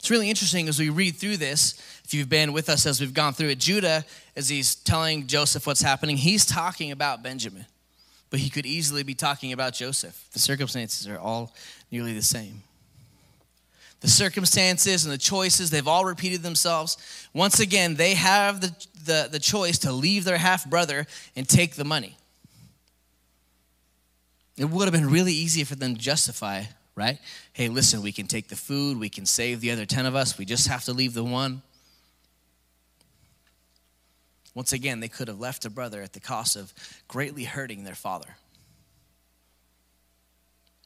really 0.11 0.29
interesting 0.29 0.67
as 0.67 0.77
we 0.77 0.89
read 0.89 1.15
through 1.15 1.37
this. 1.37 1.73
If 2.03 2.13
you've 2.13 2.29
been 2.29 2.51
with 2.51 2.69
us 2.69 2.85
as 2.85 2.99
we've 2.99 3.13
gone 3.13 3.33
through 3.33 3.49
it, 3.49 3.59
Judah, 3.59 4.05
as 4.35 4.49
he's 4.49 4.75
telling 4.75 5.25
Joseph 5.25 5.65
what's 5.65 5.81
happening, 5.81 6.17
he's 6.17 6.45
talking 6.45 6.91
about 6.91 7.23
Benjamin, 7.23 7.65
but 8.29 8.39
he 8.39 8.49
could 8.49 8.65
easily 8.65 9.03
be 9.03 9.15
talking 9.15 9.53
about 9.53 9.73
Joseph. 9.73 10.27
The 10.33 10.39
circumstances 10.39 11.07
are 11.07 11.17
all 11.17 11.55
nearly 11.89 12.13
the 12.13 12.21
same. 12.21 12.61
The 14.01 14.09
circumstances 14.09 15.05
and 15.05 15.13
the 15.13 15.17
choices, 15.17 15.69
they've 15.69 15.87
all 15.87 16.05
repeated 16.05 16.43
themselves. 16.43 16.97
Once 17.33 17.59
again, 17.59 17.95
they 17.95 18.15
have 18.15 18.59
the, 18.59 18.75
the, 19.05 19.29
the 19.31 19.39
choice 19.39 19.77
to 19.79 19.91
leave 19.91 20.25
their 20.25 20.37
half 20.37 20.69
brother 20.69 21.07
and 21.35 21.47
take 21.47 21.75
the 21.75 21.85
money. 21.85 22.17
It 24.57 24.65
would 24.65 24.85
have 24.85 24.93
been 24.93 25.09
really 25.09 25.33
easy 25.33 25.63
for 25.63 25.75
them 25.75 25.95
to 25.95 26.01
justify 26.01 26.63
right? 26.95 27.19
Hey, 27.53 27.69
listen, 27.69 28.01
we 28.01 28.11
can 28.11 28.27
take 28.27 28.49
the 28.49 28.55
food, 28.55 28.99
we 28.99 29.09
can 29.09 29.25
save 29.25 29.61
the 29.61 29.71
other 29.71 29.85
10 29.85 30.05
of 30.05 30.15
us, 30.15 30.37
we 30.37 30.45
just 30.45 30.67
have 30.67 30.83
to 30.85 30.93
leave 30.93 31.13
the 31.13 31.23
one. 31.23 31.61
Once 34.53 34.73
again, 34.73 34.99
they 34.99 35.07
could 35.07 35.27
have 35.27 35.39
left 35.39 35.65
a 35.65 35.69
brother 35.69 36.01
at 36.01 36.13
the 36.13 36.19
cost 36.19 36.55
of 36.55 36.73
greatly 37.07 37.45
hurting 37.45 37.83
their 37.83 37.95
father. 37.95 38.35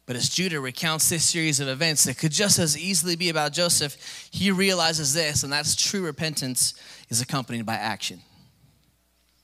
But 0.06 0.16
as 0.16 0.30
Judah 0.30 0.60
recounts 0.60 1.10
this 1.10 1.26
series 1.26 1.60
of 1.60 1.68
events 1.68 2.04
that 2.04 2.20
could 2.20 2.32
just 2.32 2.60
as 2.60 2.78
easily 2.78 3.16
be 3.16 3.30
about 3.30 3.54
Joseph, 3.54 4.30
he 4.32 4.52
realizes 4.52 5.16
this, 5.16 5.42
and 5.42 5.52
that's 5.52 5.76
true 5.76 6.06
repentance 6.06 6.76
is 7.10 7.22
accompanied 7.22 7.66
by 7.66 7.74
action. 7.74 8.22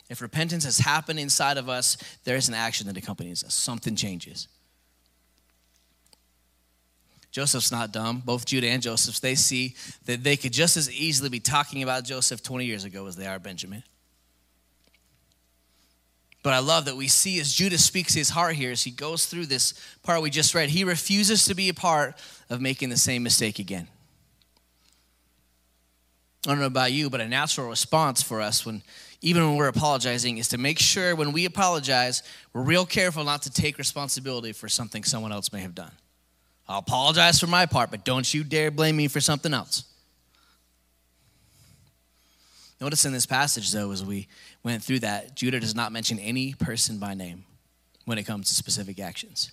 If 0.08 0.22
repentance 0.22 0.66
has 0.66 0.78
happened 0.78 1.20
inside 1.20 1.58
of 1.58 1.68
us, 1.68 1.98
there 2.26 2.36
is 2.36 2.48
an 2.48 2.54
action 2.54 2.86
that 2.88 2.98
accompanies 2.98 3.44
us. 3.44 3.56
Something 3.56 3.96
changes. 3.96 4.48
Joseph's 7.32 7.72
not 7.72 7.94
dumb. 7.94 8.22
Both 8.24 8.46
Judah 8.46 8.68
and 8.68 8.84
Joseph, 8.84 9.20
they 9.22 9.36
see 9.36 9.76
that 10.06 10.24
they 10.24 10.36
could 10.36 10.52
just 10.52 10.76
as 10.76 10.92
easily 10.92 11.30
be 11.30 11.40
talking 11.40 11.82
about 11.82 12.04
Joseph 12.04 12.44
20 12.44 12.66
years 12.66 12.84
ago 12.84 13.08
as 13.08 13.16
they 13.16 13.26
are 13.26 13.40
Benjamin. 13.40 13.84
But 16.44 16.54
I 16.54 16.60
love 16.60 16.86
that 16.86 16.98
we 16.98 17.08
see 17.08 17.40
as 17.40 17.54
Judah 17.54 17.78
speaks 17.78 18.14
his 18.14 18.30
heart 18.30 18.56
here, 18.56 18.72
as 18.72 18.84
he 18.84 18.92
goes 18.92 19.26
through 19.26 19.46
this 19.46 19.74
part 20.04 20.22
we 20.22 20.30
just 20.30 20.54
read, 20.56 20.70
he 20.70 20.84
refuses 20.84 21.46
to 21.46 21.56
be 21.56 21.70
a 21.70 21.74
part 21.74 22.16
of 22.50 22.60
making 22.60 22.90
the 22.90 22.98
same 22.98 23.24
mistake 23.24 23.60
again. 23.60 23.88
I 26.46 26.50
don't 26.50 26.60
know 26.60 26.66
about 26.66 26.92
you, 26.92 27.12
but 27.12 27.22
a 27.22 27.28
natural 27.28 27.70
response 27.70 28.24
for 28.24 28.42
us 28.42 28.66
when 28.66 28.82
even 29.22 29.48
when 29.48 29.56
we're 29.56 29.68
apologizing 29.68 30.40
is 30.40 30.48
to 30.48 30.58
make 30.58 30.80
sure 30.80 31.16
when 31.16 31.32
we 31.32 31.46
apologize, 31.46 32.24
we're 32.54 32.64
real 32.64 32.88
careful 32.88 33.24
not 33.24 33.44
to 33.44 33.52
take 33.52 33.78
responsibility 33.78 34.52
for 34.52 34.68
something 34.68 35.04
someone 35.04 35.32
else 35.32 35.54
may 35.54 35.62
have 35.62 35.76
done. 35.76 35.92
I'll 36.72 36.80
apologize 36.80 37.38
for 37.38 37.48
my 37.48 37.66
part, 37.66 37.92
but 37.92 38.06
don't 38.06 38.34
you 38.34 38.46
dare 38.46 38.72
blame 38.72 38.96
me 38.96 39.10
for 39.10 39.20
something 39.20 39.54
else. 39.54 39.84
Notice 42.80 43.04
in 43.04 43.12
this 43.12 43.26
passage, 43.26 43.72
though, 43.74 43.92
as 43.92 44.06
we 44.06 44.30
went 44.64 44.82
through 44.82 45.00
that, 45.00 45.36
Judah 45.36 45.60
does 45.60 45.76
not 45.76 45.92
mention 45.92 46.18
any 46.18 46.54
person 46.54 46.98
by 46.98 47.14
name 47.14 47.44
when 48.06 48.18
it 48.18 48.24
comes 48.24 48.48
to 48.48 48.56
specific 48.56 49.02
actions. 49.02 49.52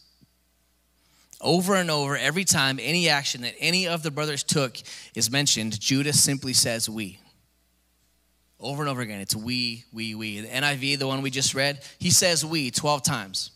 Over 1.41 1.75
and 1.75 1.91
over, 1.91 2.17
every 2.17 2.45
time 2.45 2.79
any 2.81 3.09
action 3.09 3.43
that 3.43 3.55
any 3.59 3.89
of 3.89 4.05
the 4.05 4.13
brothers 4.13 4.45
took 4.45 4.77
is 5.17 5.29
mentioned, 5.29 5.81
Judah 5.81 6.13
simply 6.13 6.53
says, 6.53 6.89
We. 6.89 7.19
Over 8.61 8.83
and 8.83 8.91
over 8.91 9.01
again, 9.01 9.21
it's 9.21 9.35
we, 9.35 9.85
we, 9.93 10.15
we. 10.15 10.41
The 10.43 10.49
NIV, 10.49 11.01
the 11.01 11.09
one 11.09 11.23
we 11.23 11.31
just 11.31 11.53
read, 11.53 11.81
he 11.99 12.11
says 12.11 12.47
we 12.47 12.71
12 12.71 13.03
times. 13.03 13.51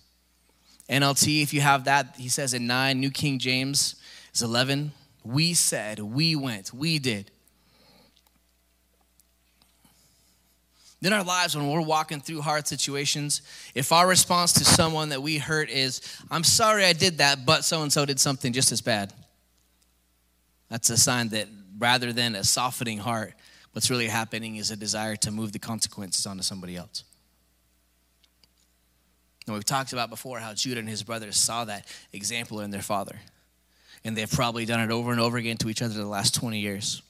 NLT, 0.93 1.43
if 1.43 1.55
you 1.55 1.63
have 1.63 1.85
that, 1.85 2.17
he 2.19 2.29
says 2.29 2.53
in 2.53 2.67
9. 2.67 3.01
New 3.01 3.11
King 3.11 3.39
James 3.39 3.97
is 4.35 4.43
11. 4.43 4.93
We 5.25 5.55
said, 5.55 5.99
we 6.01 6.37
went, 6.37 6.75
we 6.75 6.99
did. 6.99 7.31
In 11.01 11.13
our 11.13 11.25
lives, 11.25 11.57
when 11.57 11.69
we're 11.69 11.81
walking 11.81 12.21
through 12.21 12.43
hard 12.43 12.69
situations, 12.69 13.41
if 13.75 13.91
our 13.91 14.07
response 14.07 14.53
to 14.53 14.65
someone 14.65 15.09
that 15.09 15.23
we 15.23 15.39
hurt 15.39 15.71
is, 15.71 16.01
I'm 16.31 16.45
sorry 16.45 16.85
I 16.85 16.93
did 16.93 17.19
that, 17.19 17.47
but 17.47 17.65
so 17.65 17.83
and 17.83 17.93
so 17.93 18.05
did 18.05 18.21
something 18.21 18.53
just 18.53 18.71
as 18.71 18.81
bad, 18.83 19.13
That's 20.69 20.91
a 20.91 20.97
sign 20.97 21.29
that 21.31 21.49
rather 21.79 22.13
than 22.13 22.35
a 22.35 22.45
softening 22.45 22.99
heart, 22.99 23.33
what's 23.73 23.91
really 23.91 24.09
happening 24.09 24.57
is 24.57 24.71
a 24.71 24.77
desire 24.77 25.17
to 25.17 25.31
move 25.31 25.53
the 25.53 25.59
consequences 25.59 26.27
onto 26.27 26.43
somebody 26.43 26.77
else. 26.77 27.05
And 29.47 29.55
we've 29.55 29.65
talked 29.65 29.93
about 29.93 30.11
before 30.11 30.39
how 30.39 30.55
Judah 30.55 30.81
and 30.81 30.89
his 30.89 31.03
brothers 31.03 31.37
saw 31.37 31.65
that 31.65 31.87
example 32.13 32.61
in 32.61 32.71
their 32.71 32.83
father. 32.83 33.19
And 34.05 34.17
they've 34.17 34.31
probably 34.31 34.65
done 34.65 34.81
it 34.81 34.91
over 34.91 35.11
and 35.13 35.21
over 35.21 35.37
again 35.37 35.57
to 35.59 35.69
each 35.69 35.83
other 35.83 35.95
the 35.95 36.07
last 36.07 36.35
20 36.35 36.59
years. 36.59 37.03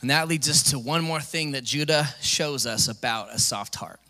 And 0.00 0.10
that 0.10 0.28
leads 0.28 0.48
us 0.48 0.70
to 0.70 0.78
one 0.78 1.02
more 1.02 1.20
thing 1.20 1.52
that 1.52 1.64
Judah 1.64 2.08
shows 2.20 2.66
us 2.66 2.88
about 2.88 3.34
a 3.34 3.38
soft 3.38 3.74
heart. 3.76 4.00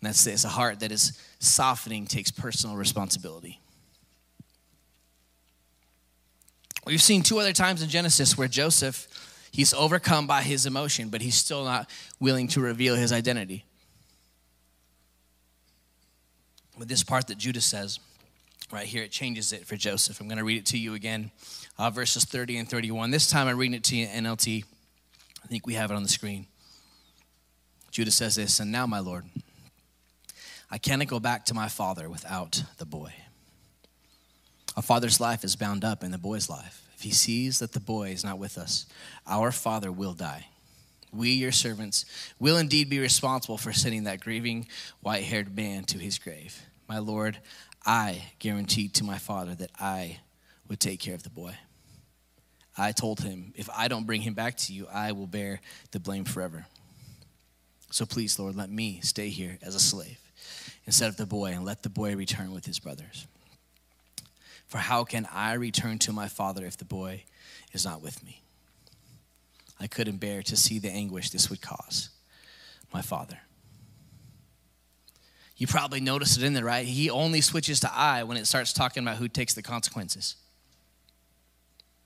And 0.00 0.10
that's 0.10 0.24
this 0.24 0.44
a 0.44 0.48
heart 0.48 0.80
that 0.80 0.92
is 0.92 1.18
softening 1.38 2.06
takes 2.06 2.30
personal 2.30 2.76
responsibility. 2.76 3.60
We've 6.84 7.00
seen 7.00 7.22
two 7.22 7.38
other 7.38 7.54
times 7.54 7.82
in 7.82 7.88
Genesis 7.88 8.36
where 8.36 8.48
Joseph, 8.48 9.08
he's 9.50 9.72
overcome 9.72 10.26
by 10.26 10.42
his 10.42 10.66
emotion, 10.66 11.08
but 11.08 11.22
he's 11.22 11.34
still 11.34 11.64
not 11.64 11.88
willing 12.20 12.48
to 12.48 12.60
reveal 12.60 12.96
his 12.96 13.12
identity. 13.12 13.64
With 16.78 16.88
this 16.88 17.04
part 17.04 17.28
that 17.28 17.38
Judah 17.38 17.60
says, 17.60 18.00
right 18.72 18.86
here, 18.86 19.02
it 19.02 19.10
changes 19.10 19.52
it 19.52 19.66
for 19.66 19.76
Joseph. 19.76 20.20
I'm 20.20 20.26
going 20.26 20.38
to 20.38 20.44
read 20.44 20.58
it 20.58 20.66
to 20.66 20.78
you 20.78 20.94
again, 20.94 21.30
uh, 21.78 21.90
verses 21.90 22.24
30 22.24 22.58
and 22.58 22.68
31. 22.68 23.10
This 23.10 23.30
time 23.30 23.46
I'm 23.46 23.58
reading 23.58 23.74
it 23.74 23.84
to 23.84 23.96
you 23.96 24.06
in 24.06 24.24
NLT. 24.24 24.64
I 25.42 25.46
think 25.46 25.66
we 25.66 25.74
have 25.74 25.90
it 25.90 25.94
on 25.94 26.02
the 26.02 26.08
screen. 26.08 26.46
Judah 27.90 28.10
says 28.10 28.34
this, 28.34 28.58
and 28.58 28.72
now, 28.72 28.86
my 28.86 28.98
Lord, 28.98 29.24
I 30.70 30.78
cannot 30.78 31.06
go 31.06 31.20
back 31.20 31.44
to 31.46 31.54
my 31.54 31.68
father 31.68 32.08
without 32.08 32.64
the 32.78 32.86
boy. 32.86 33.12
A 34.76 34.82
father's 34.82 35.20
life 35.20 35.44
is 35.44 35.54
bound 35.54 35.84
up 35.84 36.02
in 36.02 36.10
the 36.10 36.18
boy's 36.18 36.50
life. 36.50 36.82
If 36.96 37.02
he 37.02 37.12
sees 37.12 37.60
that 37.60 37.72
the 37.72 37.80
boy 37.80 38.10
is 38.10 38.24
not 38.24 38.38
with 38.38 38.58
us, 38.58 38.86
our 39.26 39.52
father 39.52 39.92
will 39.92 40.14
die. 40.14 40.46
We, 41.14 41.30
your 41.30 41.52
servants, 41.52 42.04
will 42.38 42.56
indeed 42.56 42.90
be 42.90 42.98
responsible 42.98 43.58
for 43.58 43.72
sending 43.72 44.04
that 44.04 44.20
grieving, 44.20 44.66
white 45.00 45.24
haired 45.24 45.56
man 45.56 45.84
to 45.84 45.98
his 45.98 46.18
grave. 46.18 46.60
My 46.88 46.98
Lord, 46.98 47.38
I 47.86 48.24
guaranteed 48.38 48.94
to 48.94 49.04
my 49.04 49.18
father 49.18 49.54
that 49.54 49.70
I 49.78 50.20
would 50.68 50.80
take 50.80 51.00
care 51.00 51.14
of 51.14 51.22
the 51.22 51.30
boy. 51.30 51.56
I 52.76 52.92
told 52.92 53.20
him, 53.20 53.52
if 53.56 53.70
I 53.70 53.88
don't 53.88 54.06
bring 54.06 54.22
him 54.22 54.34
back 54.34 54.56
to 54.56 54.72
you, 54.72 54.86
I 54.92 55.12
will 55.12 55.26
bear 55.26 55.60
the 55.92 56.00
blame 56.00 56.24
forever. 56.24 56.66
So 57.90 58.04
please, 58.04 58.38
Lord, 58.38 58.56
let 58.56 58.70
me 58.70 59.00
stay 59.02 59.28
here 59.28 59.58
as 59.62 59.74
a 59.74 59.80
slave 59.80 60.18
instead 60.86 61.08
of 61.08 61.16
the 61.16 61.26
boy, 61.26 61.52
and 61.52 61.64
let 61.64 61.82
the 61.82 61.88
boy 61.88 62.14
return 62.16 62.52
with 62.52 62.66
his 62.66 62.78
brothers. 62.78 63.26
For 64.66 64.78
how 64.78 65.04
can 65.04 65.26
I 65.32 65.54
return 65.54 65.98
to 66.00 66.12
my 66.12 66.28
father 66.28 66.66
if 66.66 66.76
the 66.76 66.84
boy 66.84 67.24
is 67.72 67.84
not 67.84 68.02
with 68.02 68.22
me? 68.24 68.43
I 69.80 69.86
couldn't 69.86 70.18
bear 70.18 70.42
to 70.42 70.56
see 70.56 70.78
the 70.78 70.90
anguish 70.90 71.30
this 71.30 71.50
would 71.50 71.60
cause 71.60 72.10
my 72.92 73.02
father. 73.02 73.40
You 75.56 75.66
probably 75.66 76.00
noticed 76.00 76.38
it 76.38 76.44
in 76.44 76.54
there, 76.54 76.64
right? 76.64 76.86
He 76.86 77.10
only 77.10 77.40
switches 77.40 77.80
to 77.80 77.92
I 77.92 78.24
when 78.24 78.36
it 78.36 78.46
starts 78.46 78.72
talking 78.72 79.02
about 79.02 79.16
who 79.16 79.28
takes 79.28 79.54
the 79.54 79.62
consequences. 79.62 80.36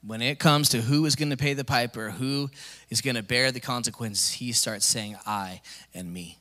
When 0.07 0.23
it 0.23 0.39
comes 0.39 0.69
to 0.71 0.83
who 0.83 1.07
is 1.07 1.17
going 1.17 1.31
to 1.31 1.37
pay 1.37 1.55
the 1.55 1.65
piper, 1.65 2.11
who 2.11 2.51
is 2.89 3.01
going 3.01 3.17
to 3.17 3.23
bear 3.23 3.51
the 3.51 3.61
consequences, 3.61 4.33
he 4.33 4.53
starts 4.53 4.87
saying 4.87 5.17
I 5.27 5.61
and 5.95 6.13
me. 6.13 6.39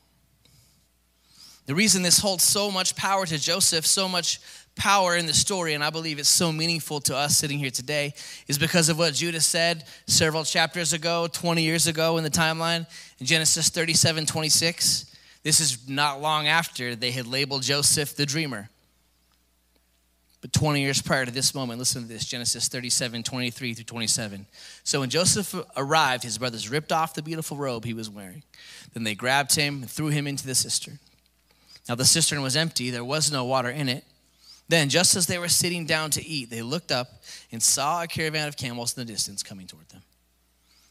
The 1.66 1.74
reason 1.74 2.02
this 2.02 2.18
holds 2.18 2.44
so 2.44 2.70
much 2.70 2.96
power 2.96 3.26
to 3.26 3.38
Joseph, 3.38 3.86
so 3.86 4.08
much 4.08 4.40
power 4.78 5.16
in 5.16 5.26
the 5.26 5.34
story, 5.34 5.74
and 5.74 5.84
I 5.84 5.90
believe 5.90 6.18
it's 6.18 6.28
so 6.28 6.50
meaningful 6.50 7.00
to 7.02 7.16
us 7.16 7.36
sitting 7.36 7.58
here 7.58 7.70
today, 7.70 8.14
is 8.46 8.56
because 8.56 8.88
of 8.88 8.98
what 8.98 9.12
Judah 9.12 9.40
said 9.40 9.84
several 10.06 10.44
chapters 10.44 10.94
ago, 10.94 11.28
20 11.30 11.62
years 11.62 11.86
ago 11.86 12.16
in 12.16 12.24
the 12.24 12.30
timeline, 12.30 12.86
in 13.18 13.26
Genesis 13.26 13.68
37 13.68 14.24
26. 14.24 15.14
This 15.42 15.60
is 15.60 15.88
not 15.88 16.20
long 16.20 16.46
after 16.46 16.94
they 16.94 17.10
had 17.10 17.26
labeled 17.26 17.62
Joseph 17.62 18.16
the 18.16 18.24
dreamer. 18.24 18.70
But 20.40 20.52
20 20.52 20.80
years 20.80 21.02
prior 21.02 21.24
to 21.24 21.32
this 21.32 21.54
moment, 21.54 21.80
listen 21.80 22.02
to 22.02 22.08
this 22.08 22.24
Genesis 22.24 22.68
37 22.68 23.24
23 23.24 23.74
through 23.74 23.84
27. 23.84 24.46
So 24.84 25.00
when 25.00 25.10
Joseph 25.10 25.54
arrived, 25.76 26.22
his 26.22 26.38
brothers 26.38 26.70
ripped 26.70 26.92
off 26.92 27.14
the 27.14 27.22
beautiful 27.22 27.56
robe 27.56 27.84
he 27.84 27.94
was 27.94 28.08
wearing. 28.08 28.44
Then 28.94 29.02
they 29.02 29.16
grabbed 29.16 29.54
him 29.56 29.82
and 29.82 29.90
threw 29.90 30.08
him 30.08 30.26
into 30.26 30.46
the 30.46 30.54
cistern. 30.54 31.00
Now 31.88 31.96
the 31.96 32.04
cistern 32.04 32.42
was 32.42 32.54
empty, 32.54 32.90
there 32.90 33.04
was 33.04 33.32
no 33.32 33.44
water 33.44 33.70
in 33.70 33.88
it. 33.88 34.04
Then, 34.68 34.90
just 34.90 35.16
as 35.16 35.26
they 35.26 35.38
were 35.38 35.48
sitting 35.48 35.86
down 35.86 36.10
to 36.10 36.24
eat, 36.24 36.50
they 36.50 36.60
looked 36.60 36.92
up 36.92 37.22
and 37.50 37.62
saw 37.62 38.02
a 38.02 38.06
caravan 38.06 38.48
of 38.48 38.56
camels 38.56 38.96
in 38.96 39.06
the 39.06 39.10
distance 39.10 39.42
coming 39.42 39.66
toward 39.66 39.88
them. 39.88 40.02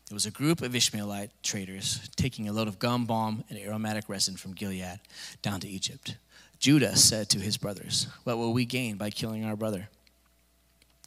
It 0.10 0.14
was 0.14 0.26
a 0.26 0.32
group 0.32 0.62
of 0.62 0.76
Ishmaelite 0.76 1.32
traders 1.44 2.10
taking 2.16 2.48
a 2.48 2.54
load 2.54 2.68
of 2.68 2.80
gum 2.80 3.06
balm 3.06 3.44
and 3.50 3.60
aromatic 3.60 4.08
resin 4.08 4.38
from 4.38 4.54
Gilead 4.54 5.00
down 5.42 5.60
to 5.60 5.68
Egypt. 5.68 6.16
Judah 6.60 6.96
said 6.96 7.30
to 7.30 7.40
his 7.40 7.58
brothers, 7.58 8.08
What 8.24 8.38
will 8.38 8.54
we 8.54 8.66
gain 8.66 8.96
by 8.96 9.10
killing 9.10 9.46
our 9.46 9.56
brother? 9.56 9.90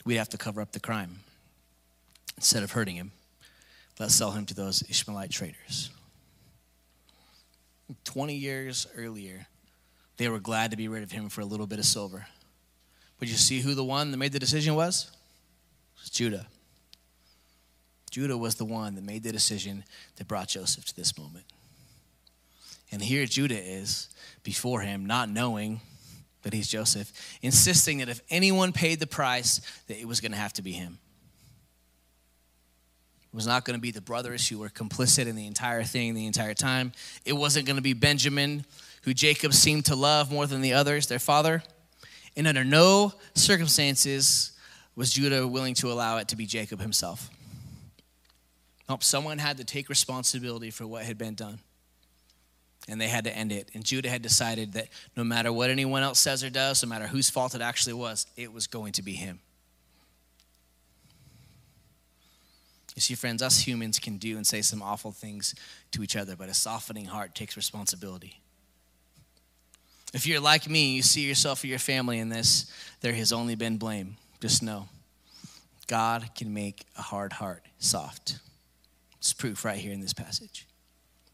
We'd 0.04 0.16
have 0.16 0.28
to 0.30 0.38
cover 0.38 0.60
up 0.60 0.72
the 0.72 0.80
crime. 0.80 1.20
Instead 2.36 2.62
of 2.62 2.72
hurting 2.72 2.96
him, 2.96 3.10
let's 3.98 4.14
sell 4.14 4.30
him 4.30 4.46
to 4.46 4.54
those 4.54 4.82
Ishmaelite 4.88 5.30
traders. 5.30 5.90
20 8.04 8.34
years 8.34 8.86
earlier, 8.96 9.46
they 10.18 10.28
were 10.28 10.38
glad 10.38 10.70
to 10.70 10.76
be 10.76 10.88
rid 10.88 11.02
of 11.02 11.10
him 11.10 11.28
for 11.28 11.40
a 11.40 11.44
little 11.44 11.66
bit 11.66 11.78
of 11.78 11.84
silver. 11.84 12.26
But 13.20 13.28
you 13.28 13.34
see 13.34 13.60
who 13.60 13.74
the 13.74 13.84
one 13.84 14.10
that 14.10 14.16
made 14.16 14.32
the 14.32 14.40
decision 14.40 14.74
was? 14.74 15.08
It 15.94 16.00
was 16.00 16.10
Judah. 16.10 16.46
Judah 18.10 18.36
was 18.36 18.56
the 18.56 18.64
one 18.64 18.96
that 18.96 19.04
made 19.04 19.22
the 19.22 19.30
decision 19.30 19.84
that 20.16 20.26
brought 20.26 20.48
Joseph 20.48 20.84
to 20.86 20.96
this 20.96 21.16
moment. 21.16 21.44
And 22.90 23.00
here 23.00 23.24
Judah 23.26 23.60
is 23.60 24.08
before 24.42 24.80
him, 24.80 25.06
not 25.06 25.28
knowing 25.28 25.80
that 26.42 26.52
he's 26.52 26.66
Joseph, 26.66 27.12
insisting 27.42 27.98
that 27.98 28.08
if 28.08 28.20
anyone 28.30 28.72
paid 28.72 28.98
the 28.98 29.06
price, 29.06 29.60
that 29.86 29.98
it 29.98 30.08
was 30.08 30.20
going 30.20 30.32
to 30.32 30.38
have 30.38 30.54
to 30.54 30.62
be 30.62 30.72
him. 30.72 30.98
It 33.32 33.36
was 33.36 33.46
not 33.46 33.64
going 33.64 33.76
to 33.76 33.80
be 33.80 33.92
the 33.92 34.00
brothers 34.00 34.48
who 34.48 34.58
were 34.58 34.70
complicit 34.70 35.28
in 35.28 35.36
the 35.36 35.46
entire 35.46 35.84
thing 35.84 36.14
the 36.14 36.26
entire 36.26 36.54
time. 36.54 36.92
It 37.24 37.34
wasn't 37.34 37.66
going 37.66 37.76
to 37.76 37.82
be 37.82 37.92
Benjamin 37.92 38.64
who 39.02 39.14
Jacob 39.14 39.52
seemed 39.52 39.84
to 39.86 39.94
love 39.94 40.32
more 40.32 40.46
than 40.46 40.62
the 40.62 40.72
others, 40.72 41.06
their 41.06 41.20
father. 41.20 41.62
And 42.36 42.46
under 42.46 42.64
no 42.64 43.12
circumstances 43.34 44.52
was 44.96 45.12
Judah 45.12 45.46
willing 45.46 45.74
to 45.74 45.90
allow 45.90 46.18
it 46.18 46.28
to 46.28 46.36
be 46.36 46.46
Jacob 46.46 46.80
himself. 46.80 47.30
Nope, 48.88 49.04
someone 49.04 49.38
had 49.38 49.58
to 49.58 49.64
take 49.64 49.88
responsibility 49.88 50.70
for 50.70 50.86
what 50.86 51.04
had 51.04 51.16
been 51.16 51.34
done. 51.34 51.60
And 52.88 53.00
they 53.00 53.08
had 53.08 53.24
to 53.24 53.36
end 53.36 53.52
it. 53.52 53.70
And 53.74 53.84
Judah 53.84 54.08
had 54.08 54.22
decided 54.22 54.72
that 54.72 54.88
no 55.16 55.22
matter 55.22 55.52
what 55.52 55.70
anyone 55.70 56.02
else 56.02 56.18
says 56.18 56.42
or 56.42 56.50
does, 56.50 56.82
no 56.82 56.88
matter 56.88 57.06
whose 57.06 57.30
fault 57.30 57.54
it 57.54 57.60
actually 57.60 57.92
was, 57.92 58.26
it 58.36 58.52
was 58.52 58.66
going 58.66 58.92
to 58.92 59.02
be 59.02 59.12
him. 59.12 59.38
You 62.96 63.02
see, 63.02 63.14
friends, 63.14 63.42
us 63.42 63.60
humans 63.60 63.98
can 63.98 64.18
do 64.18 64.36
and 64.36 64.46
say 64.46 64.60
some 64.60 64.82
awful 64.82 65.12
things 65.12 65.54
to 65.92 66.02
each 66.02 66.16
other, 66.16 66.36
but 66.36 66.48
a 66.48 66.54
softening 66.54 67.06
heart 67.06 67.34
takes 67.34 67.56
responsibility. 67.56 68.39
If 70.12 70.26
you're 70.26 70.40
like 70.40 70.68
me, 70.68 70.94
you 70.94 71.02
see 71.02 71.26
yourself 71.26 71.62
or 71.62 71.68
your 71.68 71.78
family 71.78 72.18
in 72.18 72.28
this, 72.28 72.72
there 73.00 73.14
has 73.14 73.32
only 73.32 73.54
been 73.54 73.76
blame. 73.76 74.16
Just 74.40 74.62
know 74.62 74.88
God 75.86 76.34
can 76.34 76.52
make 76.52 76.84
a 76.96 77.02
hard 77.02 77.32
heart 77.32 77.64
soft. 77.78 78.38
It's 79.18 79.32
proof 79.32 79.64
right 79.64 79.78
here 79.78 79.92
in 79.92 80.00
this 80.00 80.12
passage. 80.12 80.66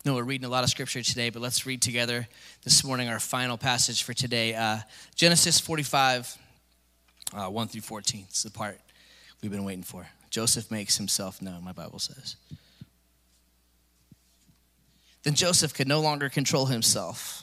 No, 0.04 0.14
we're 0.14 0.24
reading 0.24 0.44
a 0.44 0.50
lot 0.50 0.62
of 0.62 0.70
scripture 0.70 1.02
today, 1.02 1.30
but 1.30 1.42
let's 1.42 1.66
read 1.66 1.82
together 1.82 2.28
this 2.64 2.84
morning 2.84 3.08
our 3.08 3.18
final 3.18 3.56
passage 3.56 4.02
for 4.02 4.12
today 4.12 4.54
uh, 4.54 4.78
Genesis 5.14 5.58
45, 5.58 6.36
uh, 7.34 7.46
1 7.48 7.68
through 7.68 7.80
14. 7.80 8.24
It's 8.28 8.42
the 8.42 8.50
part 8.50 8.78
we've 9.42 9.50
been 9.50 9.64
waiting 9.64 9.82
for. 9.82 10.06
Joseph 10.30 10.70
makes 10.70 10.96
himself 10.96 11.40
known, 11.40 11.64
my 11.64 11.72
Bible 11.72 11.98
says. 11.98 12.36
Then 15.22 15.34
Joseph 15.34 15.74
could 15.74 15.88
no 15.88 16.00
longer 16.00 16.28
control 16.28 16.66
himself 16.66 17.42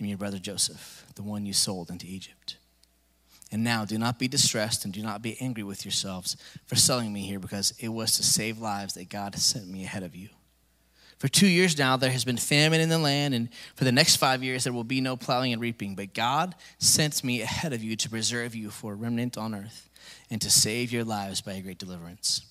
am 0.00 0.06
your 0.06 0.18
brother 0.18 0.38
Joseph, 0.38 1.06
the 1.14 1.22
one 1.22 1.46
you 1.46 1.52
sold 1.52 1.90
into 1.90 2.06
Egypt. 2.06 2.56
And 3.52 3.62
now 3.62 3.84
do 3.84 3.96
not 3.96 4.18
be 4.18 4.28
distressed 4.28 4.84
and 4.84 4.92
do 4.92 5.02
not 5.02 5.22
be 5.22 5.36
angry 5.40 5.62
with 5.62 5.84
yourselves 5.84 6.36
for 6.66 6.74
selling 6.74 7.12
me 7.12 7.22
here, 7.22 7.38
because 7.38 7.72
it 7.78 7.88
was 7.88 8.16
to 8.16 8.22
save 8.22 8.58
lives 8.58 8.94
that 8.94 9.08
God 9.08 9.36
sent 9.36 9.68
me 9.68 9.84
ahead 9.84 10.02
of 10.02 10.16
you. 10.16 10.28
For 11.18 11.28
two 11.28 11.46
years 11.46 11.78
now, 11.78 11.96
there 11.96 12.10
has 12.10 12.26
been 12.26 12.36
famine 12.36 12.80
in 12.80 12.90
the 12.90 12.98
land, 12.98 13.34
and 13.34 13.48
for 13.74 13.84
the 13.84 13.92
next 13.92 14.16
five 14.16 14.42
years, 14.42 14.64
there 14.64 14.72
will 14.72 14.84
be 14.84 15.00
no 15.00 15.16
plowing 15.16 15.52
and 15.52 15.62
reaping. 15.62 15.94
But 15.94 16.12
God 16.12 16.54
sent 16.78 17.24
me 17.24 17.40
ahead 17.40 17.72
of 17.72 17.82
you 17.82 17.96
to 17.96 18.10
preserve 18.10 18.54
you 18.54 18.68
for 18.68 18.92
a 18.92 18.96
remnant 18.96 19.38
on 19.38 19.54
earth 19.54 19.88
and 20.28 20.42
to 20.42 20.50
save 20.50 20.92
your 20.92 21.04
lives 21.04 21.40
by 21.40 21.52
a 21.52 21.62
great 21.62 21.78
deliverance. 21.78 22.42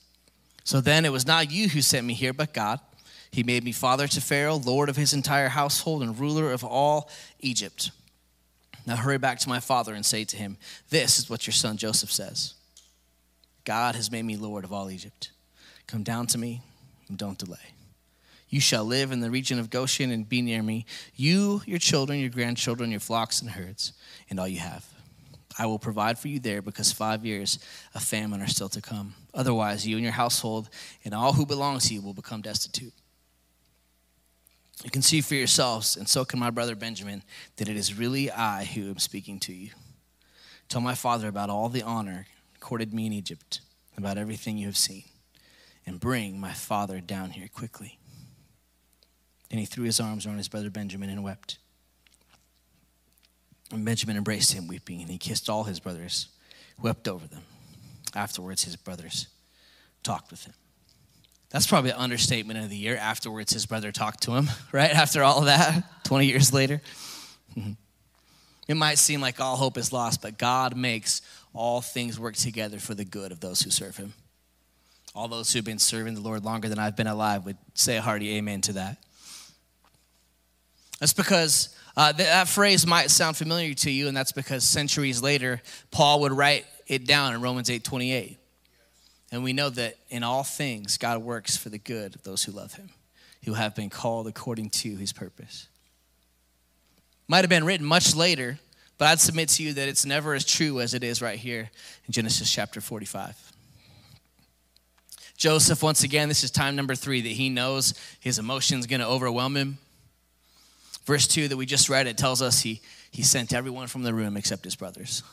So 0.64 0.82
then, 0.82 1.06
it 1.06 1.12
was 1.12 1.28
not 1.28 1.52
you 1.52 1.70
who 1.70 1.82
sent 1.82 2.08
me 2.08 2.16
here, 2.16 2.34
but 2.34 2.54
God. 2.54 2.80
He 3.36 3.43
made 3.43 3.65
me 3.65 3.74
father 3.74 4.08
to 4.08 4.21
Pharaoh, 4.21 4.56
lord 4.56 4.88
of 4.88 4.95
his 4.95 5.13
entire 5.13 5.50
household, 5.50 6.02
and 6.02 6.17
ruler 6.17 6.54
of 6.54 6.63
all 6.63 7.10
Egypt. 7.41 7.91
Now 8.88 8.95
hurry 8.95 9.17
back 9.17 9.39
to 9.39 9.50
my 9.50 9.60
father 9.60 9.93
and 9.93 10.06
say 10.06 10.24
to 10.24 10.38
him, 10.38 10.56
This 10.89 11.19
is 11.19 11.30
what 11.30 11.45
your 11.45 11.52
son 11.52 11.76
Joseph 11.76 12.13
says 12.13 12.54
God 13.65 13.95
has 13.95 14.10
made 14.10 14.24
me 14.24 14.38
Lord 14.38 14.63
of 14.63 14.71
all 14.71 14.89
Egypt. 14.89 15.32
Come 15.86 16.02
down 16.02 16.28
to 16.28 16.38
me 16.38 16.62
and 17.10 17.17
don't 17.17 17.38
delay. 17.38 17.74
You 18.48 18.62
shall 18.62 18.86
live 18.86 19.12
in 19.12 19.19
the 19.19 19.30
region 19.30 19.60
of 19.60 19.69
Goshen 19.69 20.12
and 20.12 20.30
be 20.30 20.41
near 20.41 20.63
me, 20.63 20.86
you, 21.13 21.62
your 21.65 21.80
children, 21.80 22.19
your 22.19 22.30
grandchildren, 22.30 22.89
your 22.89 23.02
flocks 23.02 23.41
and 23.41 23.52
herds, 23.52 23.91
and 24.30 24.39
all 24.39 24.48
you 24.48 24.60
have. 24.60 24.86
I 25.60 25.65
will 25.65 25.78
provide 25.78 26.17
for 26.17 26.30
you 26.30 26.39
there 26.39 26.62
because 26.62 26.93
five 26.93 27.26
years 27.26 27.60
of 27.93 28.02
famine 28.02 28.41
are 28.41 28.48
still 28.48 28.69
to 28.69 28.82
come. 28.82 29.13
Otherwise, 29.34 29.86
you 29.86 29.98
and 29.98 30.06
your 30.06 30.13
household 30.13 30.69
and 31.04 31.13
all 31.13 31.34
who 31.34 31.45
belong 31.45 31.80
to 31.80 31.93
you 31.93 32.02
will 32.02 32.13
become 32.13 32.39
destitute. 32.41 32.93
You 34.84 34.92
can 34.92 35.02
see 35.02 35.22
for 35.22 35.36
yourselves, 35.36 35.96
and 35.96 36.08
so 36.08 36.26
can 36.26 36.40
my 36.40 36.50
brother 36.50 36.76
Benjamin, 36.76 37.24
that 37.56 37.70
it 37.70 37.78
is 37.78 37.98
really 37.98 38.30
I 38.30 38.66
who 38.66 38.90
am 38.90 39.00
speaking 39.00 39.40
to 39.42 39.54
you. 39.54 39.72
Tell 40.68 40.82
my 40.82 40.96
father 40.96 41.28
about 41.28 41.50
all 41.50 41.70
the 41.70 41.82
honor 41.84 42.28
accorded 42.56 42.94
me 42.94 43.06
in 43.06 43.14
Egypt, 43.14 43.62
about 43.98 44.18
everything 44.18 44.58
you 44.58 44.66
have 44.66 44.78
seen, 44.78 45.04
and 45.86 46.00
bring 46.00 46.40
my 46.40 46.52
father 46.52 47.00
down 47.00 47.32
here 47.32 47.48
quickly. 47.48 48.00
Then 49.50 49.60
he 49.60 49.66
threw 49.66 49.86
his 49.86 50.00
arms 50.00 50.26
around 50.26 50.38
his 50.38 50.48
brother 50.48 50.70
Benjamin 50.70 51.10
and 51.10 51.24
wept. 51.24 51.60
And 53.72 53.86
Benjamin 53.86 54.18
embraced 54.18 54.54
him, 54.54 54.68
weeping, 54.68 55.02
and 55.02 55.10
he 55.10 55.18
kissed 55.18 55.50
all 55.50 55.64
his 55.64 55.80
brothers, 55.80 56.28
wept 56.82 57.08
over 57.08 57.28
them. 57.28 57.44
Afterwards, 58.14 58.64
his 58.64 58.76
brothers 58.76 59.28
talked 60.04 60.32
with 60.32 60.46
him. 60.46 60.54
That's 61.50 61.68
probably 61.68 61.92
an 61.92 61.98
understatement 61.98 62.60
of 62.60 62.70
the 62.70 62.76
year. 62.76 62.98
Afterwards, 62.98 63.54
his 63.54 63.66
brother 63.66 63.92
talked 63.92 64.24
to 64.24 64.32
him, 64.36 64.50
right? 64.72 64.92
After 64.92 65.24
all 65.24 65.40
of 65.40 65.46
that, 65.46 65.84
20 66.04 66.26
years 66.26 66.54
later. 66.54 66.82
It 68.68 68.76
might 68.76 68.98
seem 68.98 69.22
like 69.22 69.40
all 69.40 69.58
hope 69.58 69.78
is 69.78 69.94
lost, 69.94 70.24
but 70.24 70.38
God 70.40 70.76
makes 70.76 71.22
all 71.54 71.82
things 71.82 72.20
work 72.20 72.36
together 72.36 72.80
for 72.80 72.96
the 72.96 73.06
good 73.06 73.32
of 73.32 73.40
those 73.40 73.62
who 73.62 73.70
serve 73.70 73.96
him. 73.98 74.14
All 75.14 75.28
those 75.28 75.54
who've 75.54 75.64
been 75.64 75.80
serving 75.80 76.16
the 76.16 76.22
Lord 76.22 76.44
longer 76.44 76.68
than 76.68 76.80
I've 76.80 76.96
been 76.96 77.08
alive 77.08 77.46
would 77.46 77.58
say 77.76 77.98
a 77.98 78.02
hearty 78.02 78.38
amen 78.38 78.62
to 78.62 78.74
that. 78.74 78.98
That's 81.00 81.14
because 81.14 81.76
uh, 81.96 82.12
th- 82.12 82.28
that 82.28 82.48
phrase 82.48 82.86
might 82.88 83.12
sound 83.12 83.38
familiar 83.38 83.74
to 83.76 83.92
you, 83.92 84.08
and 84.08 84.18
that's 84.18 84.32
because 84.32 84.64
centuries 84.64 85.22
later, 85.22 85.62
Paul 85.92 86.22
would 86.22 86.32
write 86.32 86.66
it 86.88 87.06
down 87.06 87.34
in 87.34 87.42
Romans 87.42 87.70
8 87.70 87.84
28. 87.84 88.38
And 89.36 89.43
we 89.43 89.52
know 89.52 89.69
that 89.69 89.98
in 90.10 90.24
all 90.24 90.45
things, 90.45 90.95
God 90.95 91.21
works 91.21 91.58
for 91.58 91.67
the 91.67 91.78
good 91.78 92.15
of 92.15 92.24
those 92.24 92.45
who 92.45 92.54
love 92.54 92.76
him, 92.76 92.88
who 93.43 93.56
have 93.56 93.76
been 93.76 93.89
called 93.89 94.28
according 94.28 94.69
to 94.69 94.95
his 94.95 95.12
purpose. 95.12 95.67
Might 97.28 97.41
have 97.41 97.50
been 97.50 97.65
written 97.65 97.86
much 97.86 98.15
later, 98.15 98.60
but 98.98 99.10
I'd 99.10 99.19
submit 99.19 99.50
to 99.50 99.63
you 99.63 99.74
that 99.74 99.89
it's 99.89 100.06
never 100.06 100.36
as 100.36 100.45
true 100.45 100.80
as 100.80 100.93
it 100.93 101.04
is 101.04 101.21
right 101.21 101.38
here 101.38 101.69
in 102.08 102.13
Genesis 102.13 102.50
chapter 102.50 102.80
45. 102.80 103.52
Joseph, 105.36 105.84
once 105.84 106.04
again, 106.04 106.30
this 106.30 106.45
is 106.45 106.50
time 106.50 106.78
number 106.78 106.95
three 106.95 107.19
that 107.19 107.28
he 107.28 107.50
knows 107.50 107.93
his 108.21 108.39
emotions 108.39 108.88
going 108.88 109.02
to 109.02 109.08
overwhelm 109.08 109.58
him. 109.58 109.80
Verse 111.04 111.28
2 111.28 111.50
that 111.50 111.58
we 111.58 111.65
just 111.65 111.89
read, 111.89 112.08
it 112.08 112.17
tells 112.17 112.41
us 112.41 112.62
he, 112.62 112.80
he 113.12 113.21
sent 113.21 113.54
everyone 113.54 113.88
from 113.88 114.04
the 114.04 114.13
room 114.13 114.38
except 114.38 114.63
his 114.63 114.78
brothers. 114.78 115.24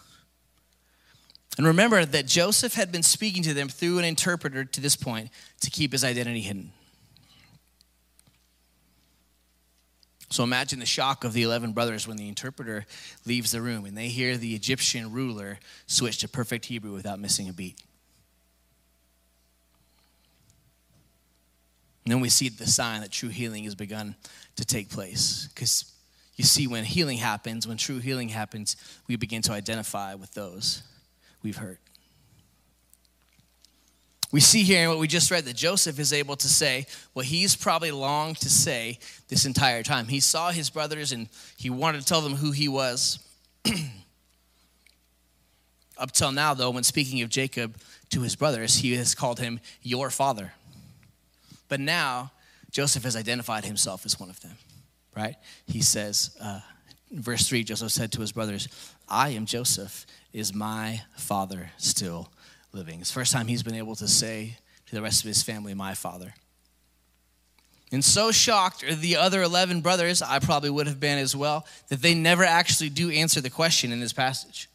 And 1.59 1.67
remember 1.67 2.05
that 2.05 2.27
Joseph 2.27 2.75
had 2.75 2.91
been 2.91 3.03
speaking 3.03 3.43
to 3.43 3.53
them 3.53 3.69
through 3.69 3.99
an 3.99 4.05
interpreter 4.05 4.65
to 4.65 4.81
this 4.81 4.97
point 4.97 5.31
to 5.61 5.71
keep 5.71 5.93
his 5.93 6.03
identity 6.03 6.41
hidden. 6.41 6.73
So 10.31 10.43
imagine 10.43 10.79
the 10.79 10.87
shock 10.87 11.25
of 11.25 11.35
the 11.35 11.43
11 11.43 11.73
brothers 11.73 12.09
when 12.09 12.17
the 12.17 12.27
interpreter 12.27 12.87
leaves 13.27 13.51
the 13.51 13.61
room 13.61 13.85
and 13.85 13.95
they 13.95 14.09
hear 14.09 14.39
the 14.39 14.55
Egyptian 14.55 15.13
ruler 15.13 15.59
switch 15.87 16.19
to 16.19 16.29
perfect 16.29 16.65
Hebrew 16.65 16.95
without 16.95 17.21
missing 17.21 17.51
a 17.51 17.53
beat. 17.53 17.79
And 22.05 22.13
then 22.13 22.21
we 22.21 22.31
see 22.31 22.49
the 22.49 22.67
sign 22.67 23.03
that 23.03 23.13
true 23.13 23.29
healing 23.29 23.65
has 23.65 23.75
begun 23.75 24.17
to 24.57 24.65
take 24.65 24.89
place. 24.89 25.49
Because 25.55 25.93
you 26.37 26.45
see, 26.45 26.67
when 26.67 26.85
healing 26.85 27.19
happens, 27.19 27.69
when 27.69 27.77
true 27.77 27.99
healing 27.99 28.31
happens, 28.31 28.77
we 29.07 29.17
begin 29.17 29.43
to 29.43 29.53
identify 29.53 30.15
with 30.15 30.33
those 30.33 30.83
we've 31.43 31.57
hurt. 31.57 31.79
We 34.33 34.41
see 34.41 34.63
here 34.63 34.85
in 34.85 34.89
what 34.89 34.99
we 34.99 35.09
just 35.09 35.31
read 35.31 35.45
that 35.45 35.57
Joseph 35.57 35.99
is 35.99 36.13
able 36.15 36.37
to 36.37 36.49
say 36.49 36.87
what 37.13 37.27
he's 37.27 37.55
probably 37.55 37.91
longed 37.91 38.39
to 38.39 38.49
say 38.49 38.99
this 39.29 39.45
entire 39.45 39.83
time. 39.83 40.09
He 40.09 40.21
saw 40.21 40.51
his 40.51 40.71
brothers 40.71 41.13
and 41.13 41.29
he 41.59 41.69
wanted 41.69 42.01
to 42.01 42.07
tell 42.07 42.23
them 42.23 42.37
who 42.37 42.51
he 42.51 42.67
was. 42.67 43.19
Up 45.99 46.13
till 46.13 46.33
now, 46.33 46.55
though, 46.55 46.71
when 46.71 46.83
speaking 46.83 47.21
of 47.21 47.29
Jacob 47.29 47.77
to 48.09 48.23
his 48.23 48.35
brothers, 48.35 48.77
he 48.77 48.97
has 48.97 49.15
called 49.15 49.39
him 49.39 49.61
your 49.83 50.09
father. 50.09 50.55
But 51.69 51.81
now, 51.81 52.33
Joseph 52.71 53.05
has 53.05 53.17
identified 53.17 53.67
himself 53.67 54.07
as 54.07 54.19
one 54.19 54.31
of 54.31 54.41
them, 54.41 54.57
right? 55.15 55.37
He 55.67 55.83
says, 55.83 56.35
uh, 56.41 56.61
verse 57.11 57.47
3, 57.47 57.65
Joseph 57.65 57.93
said 57.93 58.13
to 58.13 58.23
his 58.23 58.33
brothers, 58.33 58.69
I 59.09 59.31
am 59.31 59.45
Joseph. 59.45 60.07
Is 60.33 60.55
my 60.55 61.03
father 61.17 61.71
still 61.77 62.31
living? 62.73 63.01
It's 63.01 63.11
the 63.11 63.15
first 63.15 63.33
time 63.33 63.47
he's 63.47 63.63
been 63.63 63.75
able 63.75 63.97
to 63.97 64.09
say 64.09 64.57
to 64.87 64.95
the 64.95 65.03
rest 65.03 65.23
of 65.23 65.29
his 65.29 65.43
family, 65.43 65.75
My 65.75 65.95
father. 65.95 66.35
And 67.93 68.03
so 68.03 68.33
shocked 68.33 68.83
are 68.85 68.95
the 68.95 69.17
other 69.17 69.43
11 69.43 69.83
brothers, 69.83 70.23
I 70.23 70.39
probably 70.39 70.71
would 70.71 70.87
have 70.87 70.99
been 70.99 71.19
as 71.19 71.37
well, 71.37 71.67
that 71.89 72.01
they 72.01 72.15
never 72.15 72.43
actually 72.43 72.89
do 72.89 73.11
answer 73.11 73.43
the 73.43 73.51
question 73.51 73.93
in 73.93 74.01
this 74.01 74.15
passage. 74.15 74.69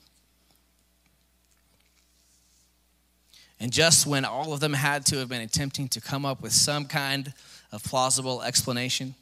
And 3.59 3.73
just 3.73 4.05
when 4.05 4.23
all 4.23 4.53
of 4.53 4.59
them 4.59 4.73
had 4.73 5.03
to 5.07 5.17
have 5.17 5.29
been 5.29 5.41
attempting 5.41 5.87
to 5.89 6.01
come 6.01 6.25
up 6.25 6.41
with 6.43 6.53
some 6.53 6.85
kind 6.85 7.33
of 7.71 7.83
plausible 7.83 8.43
explanation, 8.43 9.15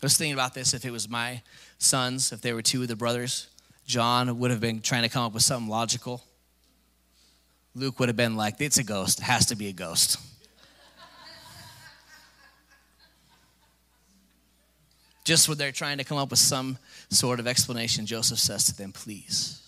I 0.00 0.06
was 0.06 0.16
thinking 0.16 0.34
about 0.34 0.54
this 0.54 0.72
if 0.72 0.84
it 0.84 0.92
was 0.92 1.08
my 1.08 1.42
sons, 1.78 2.30
if 2.30 2.40
they 2.40 2.52
were 2.52 2.62
two 2.62 2.82
of 2.82 2.88
the 2.88 2.94
brothers, 2.94 3.48
John 3.86 4.38
would 4.38 4.50
have 4.50 4.60
been 4.60 4.80
trying 4.80 5.02
to 5.02 5.08
come 5.08 5.24
up 5.24 5.32
with 5.32 5.42
something 5.42 5.68
logical. 5.68 6.22
Luke 7.74 7.98
would 7.98 8.08
have 8.08 8.16
been 8.16 8.36
like, 8.36 8.60
it's 8.60 8.78
a 8.78 8.84
ghost, 8.84 9.20
it 9.20 9.24
has 9.24 9.46
to 9.46 9.56
be 9.56 9.68
a 9.68 9.72
ghost. 9.72 10.18
Just 15.24 15.48
when 15.48 15.56
they're 15.56 15.72
trying 15.72 15.98
to 15.98 16.04
come 16.04 16.18
up 16.18 16.30
with 16.30 16.40
some 16.40 16.78
sort 17.08 17.38
of 17.38 17.46
explanation, 17.46 18.06
Joseph 18.06 18.38
says 18.38 18.64
to 18.66 18.76
them, 18.76 18.92
Please 18.92 19.62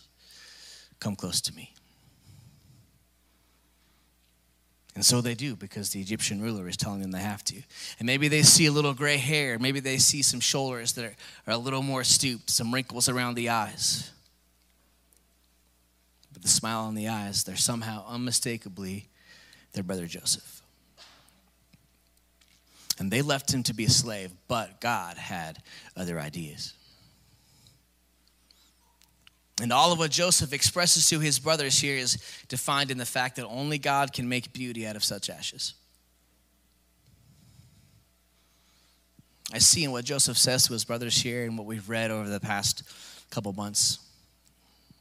come 0.98 1.14
close 1.14 1.40
to 1.42 1.54
me. 1.54 1.72
And 4.94 5.04
so 5.04 5.20
they 5.20 5.34
do 5.34 5.56
because 5.56 5.90
the 5.90 6.00
Egyptian 6.00 6.40
ruler 6.40 6.68
is 6.68 6.76
telling 6.76 7.00
them 7.00 7.10
they 7.10 7.18
have 7.18 7.44
to. 7.44 7.56
And 7.98 8.06
maybe 8.06 8.28
they 8.28 8.42
see 8.42 8.66
a 8.66 8.72
little 8.72 8.94
gray 8.94 9.16
hair. 9.16 9.58
Maybe 9.58 9.80
they 9.80 9.98
see 9.98 10.22
some 10.22 10.40
shoulders 10.40 10.92
that 10.92 11.04
are, 11.04 11.16
are 11.48 11.54
a 11.54 11.58
little 11.58 11.82
more 11.82 12.04
stooped, 12.04 12.48
some 12.48 12.72
wrinkles 12.72 13.08
around 13.08 13.34
the 13.34 13.48
eyes. 13.48 14.12
But 16.32 16.42
the 16.42 16.48
smile 16.48 16.82
on 16.82 16.94
the 16.94 17.08
eyes, 17.08 17.42
they're 17.42 17.56
somehow 17.56 18.04
unmistakably 18.06 19.08
their 19.72 19.82
brother 19.82 20.06
Joseph. 20.06 20.62
And 22.98 23.10
they 23.10 23.22
left 23.22 23.52
him 23.52 23.64
to 23.64 23.74
be 23.74 23.86
a 23.86 23.90
slave, 23.90 24.30
but 24.46 24.80
God 24.80 25.16
had 25.16 25.58
other 25.96 26.20
ideas. 26.20 26.74
And 29.62 29.72
all 29.72 29.92
of 29.92 29.98
what 29.98 30.10
Joseph 30.10 30.52
expresses 30.52 31.08
to 31.10 31.20
his 31.20 31.38
brothers 31.38 31.78
here 31.78 31.96
is 31.96 32.18
defined 32.48 32.90
in 32.90 32.98
the 32.98 33.06
fact 33.06 33.36
that 33.36 33.46
only 33.46 33.78
God 33.78 34.12
can 34.12 34.28
make 34.28 34.52
beauty 34.52 34.86
out 34.86 34.96
of 34.96 35.04
such 35.04 35.30
ashes. 35.30 35.74
I 39.52 39.58
see 39.58 39.84
in 39.84 39.92
what 39.92 40.04
Joseph 40.04 40.36
says 40.36 40.66
to 40.66 40.72
his 40.72 40.84
brothers 40.84 41.16
here 41.20 41.44
and 41.44 41.56
what 41.56 41.66
we've 41.66 41.88
read 41.88 42.10
over 42.10 42.28
the 42.28 42.40
past 42.40 42.82
couple 43.30 43.52
months. 43.52 43.98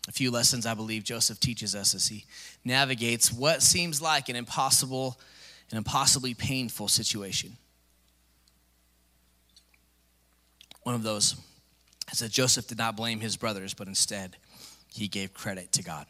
A 0.08 0.12
few 0.12 0.30
lessons 0.30 0.66
I 0.66 0.76
believe 0.76 1.04
Joseph 1.04 1.40
teaches 1.40 1.74
us 1.74 1.96
as 1.96 2.08
he 2.08 2.26
navigates 2.64 3.32
what 3.32 3.64
seems 3.64 4.02
like 4.02 4.30
an 4.30 4.36
impossible, 4.36 5.20
an 5.72 5.78
impossibly 5.78 6.36
painful 6.36 6.90
situation. 6.90 7.58
One 10.84 10.94
of 10.94 11.02
those 11.04 11.36
is 12.12 12.20
that 12.20 12.32
Joseph 12.32 12.68
did 12.68 12.78
not 12.78 12.98
blame 12.98 13.22
his 13.22 13.38
brothers, 13.38 13.74
but 13.74 13.88
instead 13.88 14.36
he 14.94 15.08
gave 15.08 15.34
credit 15.34 15.72
to 15.74 15.84
God. 15.84 16.06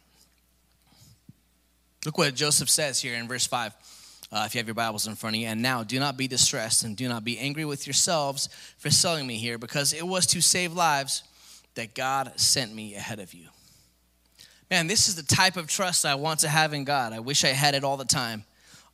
Look 2.06 2.18
what 2.18 2.36
Joseph 2.36 2.70
says 2.70 3.02
here 3.02 3.16
in 3.16 3.28
verse 3.28 3.48
5. 3.48 3.74
Uh, 4.32 4.44
if 4.48 4.56
you 4.56 4.60
have 4.60 4.68
your 4.68 4.74
Bibles 4.74 5.06
in 5.06 5.16
front 5.16 5.36
of 5.36 5.42
you. 5.42 5.48
And 5.48 5.62
now, 5.62 5.84
do 5.84 6.00
not 6.00 6.18
be 6.18 6.28
distressed 6.28 6.84
and 6.84 6.98
do 6.98 7.08
not 7.08 7.24
be 7.24 7.38
angry 7.38 7.66
with 7.66 7.86
yourselves 7.86 8.50
for 8.78 8.90
selling 8.90 9.28
me 9.28 9.36
here, 9.38 9.60
because 9.60 9.94
it 9.94 10.06
was 10.06 10.26
to 10.28 10.42
save 10.42 10.74
lives 10.74 11.22
that 11.76 11.94
God 11.94 12.34
sent 12.36 12.74
me 12.74 12.96
ahead 12.96 13.20
of 13.20 13.34
you. 13.34 13.46
Man, 14.72 14.88
this 14.88 15.08
is 15.08 15.16
the 15.16 15.24
type 15.36 15.56
of 15.56 15.68
trust 15.68 16.04
I 16.04 16.16
want 16.16 16.40
to 16.40 16.50
have 16.50 16.74
in 16.74 16.84
God. 16.84 17.14
I 17.14 17.20
wish 17.20 17.44
I 17.44 17.50
had 17.50 17.76
it 17.76 17.84
all 17.84 17.96
the 17.96 18.06
time. 18.06 18.44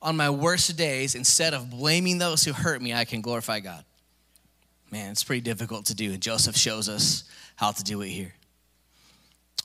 On 0.02 0.14
my 0.14 0.28
worst 0.28 0.76
days, 0.76 1.14
instead 1.14 1.54
of 1.54 1.70
blaming 1.70 2.18
those 2.18 2.44
who 2.44 2.52
hurt 2.52 2.82
me, 2.82 2.92
I 2.92 3.06
can 3.06 3.22
glorify 3.22 3.60
God. 3.60 3.84
Man, 4.90 5.10
it's 5.10 5.24
pretty 5.24 5.40
difficult 5.40 5.86
to 5.86 5.94
do, 5.94 6.12
and 6.12 6.20
Joseph 6.20 6.56
shows 6.56 6.88
us 6.88 7.24
how 7.56 7.70
to 7.70 7.82
do 7.82 8.02
it 8.02 8.08
here. 8.08 8.34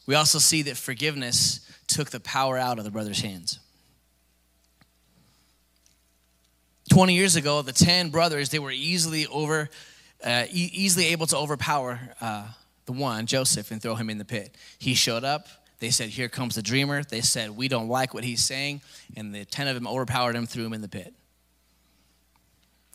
We 0.05 0.15
also 0.15 0.39
see 0.39 0.63
that 0.63 0.77
forgiveness 0.77 1.59
took 1.87 2.11
the 2.11 2.19
power 2.19 2.57
out 2.57 2.77
of 2.77 2.83
the 2.83 2.91
brothers' 2.91 3.21
hands. 3.21 3.59
20 6.89 7.15
years 7.15 7.35
ago, 7.35 7.61
the 7.61 7.73
10 7.73 8.09
brothers, 8.09 8.49
they 8.49 8.59
were 8.59 8.71
easily 8.71 9.25
over, 9.27 9.69
uh, 10.23 10.45
e- 10.51 10.69
easily 10.73 11.07
able 11.07 11.25
to 11.27 11.37
overpower 11.37 11.99
uh, 12.21 12.47
the 12.85 12.91
one, 12.91 13.25
Joseph, 13.25 13.71
and 13.71 13.81
throw 13.81 13.95
him 13.95 14.09
in 14.09 14.17
the 14.17 14.25
pit. 14.25 14.55
He 14.77 14.93
showed 14.93 15.23
up. 15.23 15.47
They 15.79 15.89
said, 15.89 16.09
Here 16.09 16.29
comes 16.29 16.55
the 16.55 16.61
dreamer. 16.61 17.03
They 17.03 17.21
said, 17.21 17.51
We 17.51 17.67
don't 17.67 17.89
like 17.89 18.13
what 18.13 18.23
he's 18.23 18.43
saying. 18.43 18.81
And 19.17 19.33
the 19.33 19.45
10 19.45 19.67
of 19.67 19.75
them 19.75 19.87
overpowered 19.87 20.35
him, 20.35 20.45
threw 20.45 20.65
him 20.65 20.73
in 20.73 20.81
the 20.81 20.87
pit. 20.87 21.13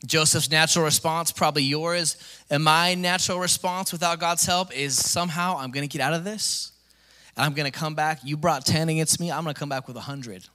Joseph's 0.06 0.50
natural 0.50 0.84
response, 0.84 1.30
probably 1.30 1.62
yours, 1.62 2.16
and 2.48 2.64
my 2.64 2.94
natural 2.94 3.38
response 3.38 3.92
without 3.92 4.18
God's 4.18 4.46
help 4.46 4.74
is 4.74 4.96
somehow 4.96 5.58
I'm 5.58 5.70
going 5.70 5.86
to 5.86 5.92
get 5.92 6.02
out 6.02 6.14
of 6.14 6.24
this. 6.24 6.69
And 7.36 7.44
I'm 7.44 7.54
going 7.54 7.70
to 7.70 7.76
come 7.76 7.94
back. 7.94 8.20
You 8.24 8.36
brought 8.36 8.66
10 8.66 8.88
against 8.88 9.20
me. 9.20 9.30
I'm 9.30 9.44
going 9.44 9.54
to 9.54 9.58
come 9.58 9.68
back 9.68 9.86
with 9.86 9.96
100. 9.96 10.46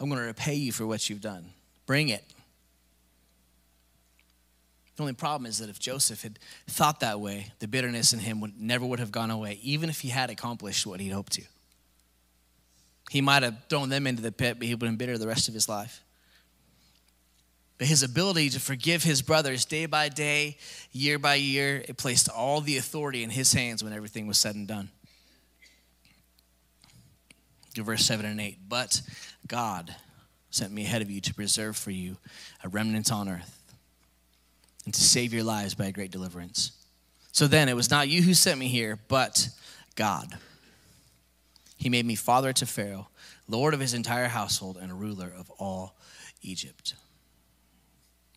I'm 0.00 0.08
going 0.08 0.20
to 0.20 0.26
repay 0.26 0.54
you 0.54 0.72
for 0.72 0.86
what 0.86 1.08
you've 1.08 1.20
done. 1.20 1.50
Bring 1.86 2.08
it. 2.08 2.24
The 4.96 5.02
only 5.02 5.14
problem 5.14 5.46
is 5.46 5.58
that 5.58 5.70
if 5.70 5.78
Joseph 5.78 6.22
had 6.22 6.38
thought 6.66 7.00
that 7.00 7.18
way, 7.20 7.52
the 7.60 7.68
bitterness 7.68 8.12
in 8.12 8.18
him 8.18 8.40
would 8.40 8.60
never 8.60 8.84
would 8.84 8.98
have 8.98 9.12
gone 9.12 9.30
away, 9.30 9.58
even 9.62 9.88
if 9.88 10.00
he 10.00 10.08
had 10.08 10.30
accomplished 10.30 10.86
what 10.86 11.00
he'd 11.00 11.10
hoped 11.10 11.32
to. 11.32 11.42
He 13.10 13.20
might 13.20 13.42
have 13.42 13.56
thrown 13.68 13.88
them 13.88 14.06
into 14.06 14.22
the 14.22 14.32
pit, 14.32 14.58
but 14.58 14.66
he 14.66 14.74
would 14.74 14.82
have 14.82 14.88
been 14.90 14.96
bitter 14.96 15.18
the 15.18 15.26
rest 15.26 15.48
of 15.48 15.54
his 15.54 15.68
life. 15.68 16.02
But 17.78 17.86
his 17.86 18.02
ability 18.02 18.50
to 18.50 18.60
forgive 18.60 19.02
his 19.02 19.22
brothers 19.22 19.64
day 19.64 19.86
by 19.86 20.08
day, 20.08 20.56
year 20.92 21.18
by 21.18 21.34
year, 21.34 21.84
it 21.88 21.96
placed 21.96 22.28
all 22.28 22.60
the 22.60 22.76
authority 22.76 23.22
in 23.22 23.30
his 23.30 23.52
hands 23.52 23.82
when 23.82 23.92
everything 23.92 24.26
was 24.26 24.38
said 24.38 24.54
and 24.54 24.68
done. 24.68 24.88
Verse 27.76 28.04
7 28.04 28.26
and 28.26 28.40
8. 28.40 28.58
But 28.68 29.00
God 29.46 29.94
sent 30.50 30.72
me 30.72 30.82
ahead 30.82 31.02
of 31.02 31.10
you 31.10 31.20
to 31.20 31.34
preserve 31.34 31.76
for 31.76 31.90
you 31.90 32.18
a 32.62 32.68
remnant 32.68 33.10
on 33.10 33.28
earth 33.28 33.62
and 34.84 34.92
to 34.92 35.00
save 35.00 35.32
your 35.32 35.44
lives 35.44 35.74
by 35.74 35.86
a 35.86 35.92
great 35.92 36.10
deliverance. 36.10 36.72
So 37.32 37.46
then, 37.46 37.68
it 37.68 37.76
was 37.76 37.90
not 37.90 38.08
you 38.08 38.20
who 38.20 38.34
sent 38.34 38.58
me 38.58 38.68
here, 38.68 38.98
but 39.08 39.48
God. 39.96 40.36
He 41.78 41.88
made 41.88 42.04
me 42.04 42.14
father 42.14 42.52
to 42.52 42.66
Pharaoh, 42.66 43.08
lord 43.48 43.74
of 43.74 43.80
his 43.80 43.94
entire 43.94 44.28
household, 44.28 44.76
and 44.80 45.00
ruler 45.00 45.32
of 45.36 45.50
all 45.58 45.96
Egypt. 46.42 46.94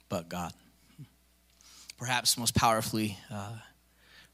But 0.08 0.30
God. 0.30 0.54
Perhaps 1.98 2.38
most 2.38 2.56
powerfully, 2.56 3.18
uh, 3.32 3.54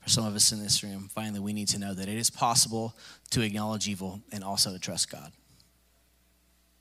for 0.01 0.09
some 0.09 0.25
of 0.25 0.35
us 0.35 0.51
in 0.51 0.61
this 0.61 0.83
room, 0.83 1.09
finally, 1.13 1.39
we 1.39 1.53
need 1.53 1.67
to 1.69 1.79
know 1.79 1.93
that 1.93 2.07
it 2.07 2.17
is 2.17 2.29
possible 2.29 2.95
to 3.29 3.41
acknowledge 3.41 3.87
evil 3.87 4.21
and 4.31 4.43
also 4.43 4.73
to 4.73 4.79
trust 4.79 5.11
God. 5.11 5.31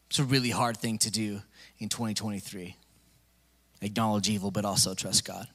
It's 0.08 0.18
a 0.18 0.24
really 0.24 0.50
hard 0.50 0.76
thing 0.76 0.98
to 0.98 1.10
do 1.10 1.42
in 1.78 1.88
2023 1.88 2.76
acknowledge 3.82 4.28
evil, 4.28 4.50
but 4.50 4.64
also 4.64 4.94
trust 4.94 5.24
God. 5.24 5.46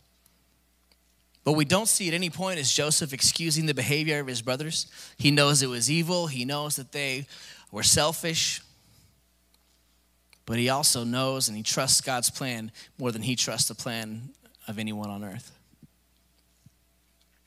But 1.43 1.53
we 1.53 1.65
don't 1.65 1.87
see 1.87 2.07
at 2.07 2.13
any 2.13 2.31
point 2.31 2.59
is 2.59 2.73
Joseph 2.73 3.13
excusing 3.13 3.67
the 3.67 3.73
behavior 3.73 4.19
of 4.19 4.27
his 4.27 4.41
brothers. 4.41 4.87
He 5.17 5.29
knows 5.29 5.61
it 5.61 5.69
was 5.69 5.91
evil, 5.91 6.27
he 6.27 6.43
knows 6.43 6.75
that 6.77 6.91
they 6.91 7.27
were 7.71 7.83
selfish, 7.83 8.61
but 10.45 10.57
he 10.57 10.69
also 10.69 11.03
knows 11.03 11.47
and 11.47 11.55
he 11.55 11.63
trusts 11.63 12.01
God's 12.01 12.29
plan 12.29 12.71
more 12.97 13.11
than 13.11 13.21
he 13.21 13.35
trusts 13.35 13.67
the 13.67 13.75
plan 13.75 14.29
of 14.67 14.79
anyone 14.79 15.09
on 15.09 15.23
earth. 15.23 15.54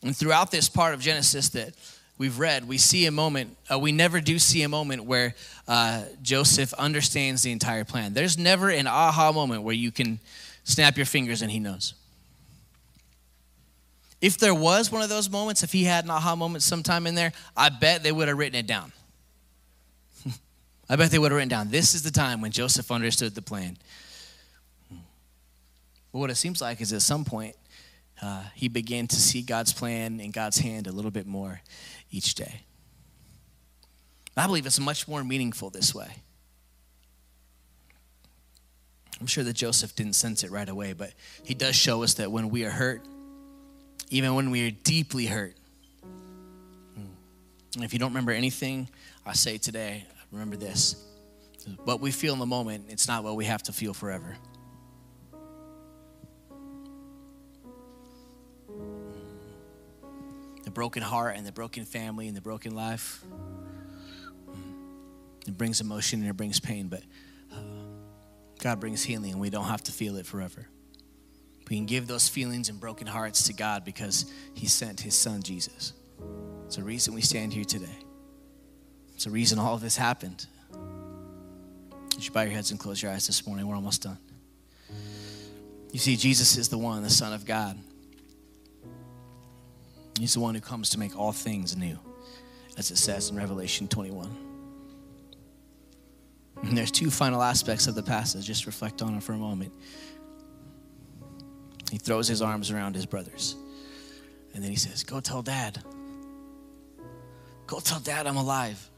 And 0.03 0.17
throughout 0.17 0.51
this 0.51 0.69
part 0.69 0.95
of 0.95 1.01
Genesis 1.01 1.49
that 1.51 1.75
we've 2.19 2.39
read, 2.39 2.69
we 2.69 2.79
see 2.79 3.07
a 3.07 3.11
moment, 3.11 3.57
uh, 3.73 3.79
we 3.79 3.93
never 3.93 4.21
do 4.21 4.39
see 4.39 4.63
a 4.63 4.69
moment 4.69 5.05
where 5.05 5.35
uh, 5.67 6.05
Joseph 6.23 6.73
understands 6.75 7.43
the 7.43 7.53
entire 7.53 7.85
plan. 7.85 8.15
There's 8.15 8.39
never 8.39 8.71
an 8.71 8.87
aha 8.87 9.33
moment 9.33 9.63
where 9.63 9.75
you 9.75 9.91
can 9.91 10.21
snap 10.65 10.97
your 10.97 11.07
fingers 11.07 11.43
and 11.43 11.51
he 11.51 11.59
knows. 11.59 11.95
If 14.21 14.39
there 14.39 14.55
was 14.55 14.91
one 14.91 15.03
of 15.03 15.09
those 15.09 15.31
moments, 15.31 15.63
if 15.63 15.73
he 15.73 15.85
had 15.85 16.05
an 16.05 16.11
aha 16.11 16.35
moment 16.35 16.63
sometime 16.63 17.07
in 17.07 17.15
there, 17.15 17.33
I 17.57 17.69
bet 17.69 18.03
they 18.03 18.11
would 18.11 18.29
have 18.29 18.37
written 18.37 18.59
it 18.59 18.67
down. 18.67 18.93
I 20.91 20.97
bet 20.97 21.11
they 21.11 21.19
would 21.19 21.31
have 21.31 21.37
written 21.37 21.49
down, 21.49 21.71
this 21.71 21.95
is 21.95 22.03
the 22.03 22.11
time 22.11 22.41
when 22.41 22.51
Joseph 22.51 22.91
understood 22.91 23.35
the 23.35 23.43
plan. 23.43 23.79
But 26.13 26.19
what 26.19 26.31
it 26.31 26.37
seems 26.37 26.61
like 26.61 26.81
is 26.81 26.93
at 26.93 27.03
some 27.03 27.25
point, 27.25 27.55
uh, 28.23 28.45
he 28.55 28.69
began 28.69 29.07
to 29.07 29.17
see 29.17 29.43
God's 29.43 29.73
plan 29.73 30.21
and 30.21 30.33
God's 30.33 30.59
hand 30.59 30.87
a 30.87 30.93
little 30.93 31.11
bit 31.11 31.27
more 31.27 31.61
each 32.11 32.35
day. 32.35 32.63
I 34.37 34.47
believe 34.47 34.67
it's 34.67 34.79
much 34.79 35.09
more 35.09 35.25
meaningful 35.25 35.71
this 35.71 35.95
way. 35.95 36.09
I'm 39.21 39.27
sure 39.27 39.43
that 39.43 39.55
Joseph 39.55 39.97
didn't 39.97 40.13
sense 40.13 40.45
it 40.45 40.51
right 40.51 40.69
away, 40.69 40.93
but 40.93 41.13
he 41.45 41.55
does 41.55 41.75
show 41.75 42.05
us 42.05 42.15
that 42.15 42.31
when 42.31 42.51
we 42.51 42.65
are 42.65 42.71
hurt, 42.71 43.03
even 44.11 44.35
when 44.37 44.51
we 44.51 44.69
are 44.69 44.71
deeply 44.71 45.27
hurt, 45.27 45.57
and 47.75 47.85
if 47.85 47.93
you 47.93 47.99
don't 47.99 48.11
remember 48.11 48.33
anything 48.33 48.89
I 49.27 49.35
say 49.35 49.59
today, 49.59 50.05
remember 50.33 50.57
this. 50.57 51.05
What 51.85 52.01
we 52.01 52.11
feel 52.11 52.33
in 52.33 52.39
the 52.39 52.47
moment, 52.47 52.87
it's 52.89 53.07
not 53.07 53.25
what 53.25 53.37
we 53.37 53.45
have 53.45 53.63
to 53.65 53.73
feel 53.73 53.93
forever. 53.93 54.37
The 60.65 60.71
broken 60.71 61.03
heart 61.03 61.37
and 61.37 61.47
the 61.47 61.53
broken 61.53 61.85
family 61.85 62.29
and 62.29 62.37
the 62.37 62.41
broken 62.41 62.75
life, 62.75 63.25
it 65.47 65.57
brings 65.57 65.81
emotion 65.81 66.21
and 66.21 66.29
it 66.29 66.37
brings 66.37 66.61
pain, 66.61 66.89
but 66.89 67.03
uh, 67.53 67.57
God 68.59 68.81
brings 68.81 69.03
healing 69.03 69.33
and 69.33 69.41
we 69.41 69.51
don't 69.51 69.65
have 69.65 69.83
to 69.85 69.93
feel 69.93 70.17
it 70.17 70.27
forever. 70.27 70.67
We 71.71 71.77
can 71.77 71.87
give 71.87 72.07
those 72.07 72.29
feelings 72.29 72.69
and 72.69 72.81
broken 72.81 73.07
hearts 73.07 73.45
to 73.45 73.53
God 73.53 73.85
because 73.85 74.31
He 74.55 74.67
sent 74.67 75.01
His 75.01 75.15
Son 75.15 75.43
Jesus. 75.43 75.93
It's 76.67 76.79
a 76.79 76.83
reason 76.83 77.15
we 77.15 77.23
stand 77.23 77.53
here 77.53 77.65
today. 77.65 77.99
It's 79.15 79.27
a 79.27 79.31
reason 79.31 79.59
all 79.59 79.75
of 79.75 79.81
this 79.81 79.97
happened. 79.97 80.47
You 82.17 82.23
should 82.23 82.33
bow 82.33 82.43
your 82.43 82.53
heads 82.53 82.71
and 82.71 82.81
close 82.81 83.03
your 83.03 83.13
eyes 83.13 83.27
this 83.27 83.47
morning. 83.47 83.67
We're 83.67 83.75
almost 83.75 84.03
done. 84.03 84.19
You 85.93 85.99
see, 85.99 86.17
Jesus 86.17 86.57
is 86.57 86.69
the 86.69 86.79
one, 86.79 87.03
the 87.03 87.11
Son 87.11 87.33
of 87.33 87.47
God. 87.47 87.79
He's 90.19 90.35
the 90.35 90.41
one 90.41 90.55
who 90.55 90.61
comes 90.61 90.91
to 90.91 90.99
make 90.99 91.17
all 91.17 91.33
things 91.33 91.77
new, 91.77 91.99
as 92.77 92.91
it 92.91 92.99
says 92.99 93.31
in 93.31 93.37
Revelation 93.37 93.89
21. 93.89 94.29
And 96.63 96.77
there's 96.77 96.91
two 96.91 97.11
final 97.11 97.43
aspects 97.43 97.87
of 97.87 97.95
the 97.95 98.03
passage. 98.03 98.45
Just 98.45 98.67
reflect 98.67 99.01
on 99.01 99.15
it 99.15 99.23
for 99.23 99.33
a 99.33 99.37
moment. 99.37 99.73
He 101.91 101.99
throws 101.99 102.29
his 102.29 102.43
arms 102.43 102.71
around 102.71 102.95
his 102.95 103.07
brothers. 103.07 103.57
And 104.55 104.63
then 104.63 104.71
he 104.71 104.77
says, 104.77 105.05
Go 105.05 105.21
tell 105.21 105.43
dad. 105.43 105.83
Go 107.67 107.81
tell 107.81 108.01
dad 108.01 108.27
I'm 108.27 108.37
alive. 108.37 108.91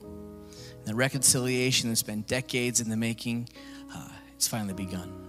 And 0.00 0.86
the 0.86 0.94
reconciliation 0.94 1.90
that's 1.90 2.02
been 2.02 2.22
decades 2.22 2.80
in 2.80 2.88
the 2.88 2.96
making, 2.96 3.48
uh, 3.94 4.08
it's 4.34 4.48
finally 4.48 4.74
begun. 4.74 5.25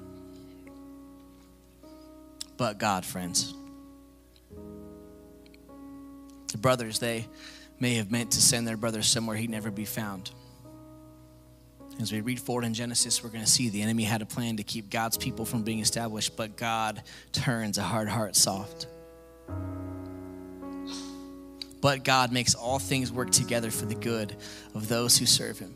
But 2.58 2.80
God, 2.80 3.06
friends, 3.06 3.54
the 6.52 6.58
brothers, 6.58 7.00
they 7.00 7.28
may 7.80 7.96
have 7.96 8.12
meant 8.12 8.32
to 8.32 8.42
send 8.42 8.68
their 8.68 8.78
brother 8.78 9.04
somewhere 9.04 9.38
he'd 9.38 9.50
never 9.50 9.70
be 9.70 9.86
found. 9.86 10.32
As 12.00 12.12
we 12.12 12.22
read 12.22 12.40
forward 12.40 12.64
in 12.64 12.74
Genesis, 12.74 13.24
we're 13.24 13.30
going 13.30 13.44
to 13.44 13.50
see 13.50 13.70
the 13.70 13.82
enemy 13.82 14.04
had 14.04 14.22
a 14.22 14.26
plan 14.26 14.58
to 14.58 14.64
keep 14.64 14.90
God's 14.90 15.18
people 15.18 15.46
from 15.46 15.64
being 15.64 15.80
established, 15.80 16.36
but 16.36 16.56
God 16.56 17.02
turns 17.32 17.78
a 17.78 17.84
hard 17.84 18.08
heart 18.08 18.36
soft. 18.36 18.88
But 21.82 22.04
God 22.04 22.32
makes 22.32 22.56
all 22.56 22.80
things 22.80 23.12
work 23.12 23.32
together 23.32 23.72
for 23.72 23.86
the 23.86 23.96
good 23.96 24.36
of 24.74 24.88
those 24.88 25.18
who 25.18 25.26
serve 25.26 25.60
Him. 25.60 25.76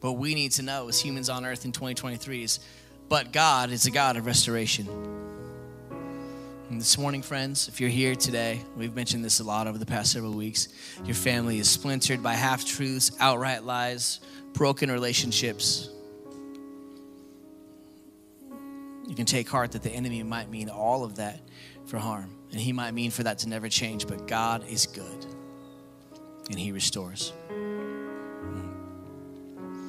What 0.00 0.16
we 0.16 0.34
need 0.34 0.52
to 0.52 0.62
know 0.62 0.88
as 0.88 1.00
humans 1.00 1.28
on 1.28 1.44
earth 1.44 1.64
in 1.64 1.72
2023 1.72 2.42
is, 2.44 2.60
but 3.08 3.32
God 3.32 3.70
is 3.70 3.86
a 3.86 3.90
God 3.90 4.16
of 4.16 4.26
restoration. 4.26 4.86
And 6.70 6.78
this 6.78 6.98
morning, 6.98 7.22
friends, 7.22 7.66
if 7.68 7.80
you're 7.80 7.88
here 7.88 8.14
today, 8.14 8.60
we've 8.76 8.94
mentioned 8.94 9.24
this 9.24 9.40
a 9.40 9.44
lot 9.44 9.66
over 9.66 9.78
the 9.78 9.86
past 9.86 10.12
several 10.12 10.34
weeks. 10.34 10.68
Your 11.04 11.14
family 11.14 11.58
is 11.58 11.70
splintered 11.70 12.22
by 12.22 12.34
half 12.34 12.66
truths, 12.66 13.10
outright 13.20 13.64
lies, 13.64 14.20
broken 14.52 14.90
relationships. 14.90 15.88
You 19.06 19.14
can 19.14 19.24
take 19.24 19.48
heart 19.48 19.72
that 19.72 19.82
the 19.82 19.90
enemy 19.90 20.22
might 20.22 20.50
mean 20.50 20.68
all 20.68 21.04
of 21.04 21.16
that 21.16 21.40
for 21.86 21.96
harm, 21.96 22.36
and 22.52 22.60
he 22.60 22.74
might 22.74 22.92
mean 22.92 23.10
for 23.10 23.22
that 23.22 23.38
to 23.38 23.48
never 23.48 23.70
change, 23.70 24.06
but 24.06 24.28
God 24.28 24.68
is 24.68 24.86
good 24.86 25.26
and 26.50 26.58
he 26.58 26.72
restores. 26.72 27.32
We're 27.50 27.56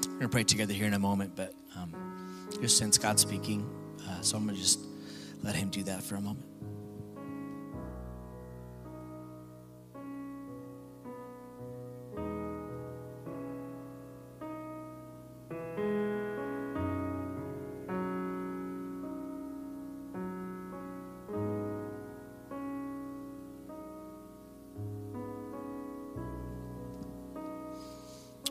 going 0.07 0.21
to 0.21 0.29
pray 0.29 0.43
together 0.43 0.73
here 0.73 0.87
in 0.87 0.93
a 0.93 0.99
moment, 0.99 1.33
but 1.35 1.53
just 2.61 2.77
sense 2.77 2.97
God 2.97 3.19
speaking. 3.19 3.67
Uh, 4.07 4.21
so 4.21 4.37
I'm 4.37 4.45
going 4.45 4.55
to 4.55 4.61
just 4.61 4.79
let 5.43 5.55
him 5.55 5.69
do 5.69 5.83
that 5.83 6.03
for 6.03 6.15
a 6.15 6.21
moment. 6.21 6.45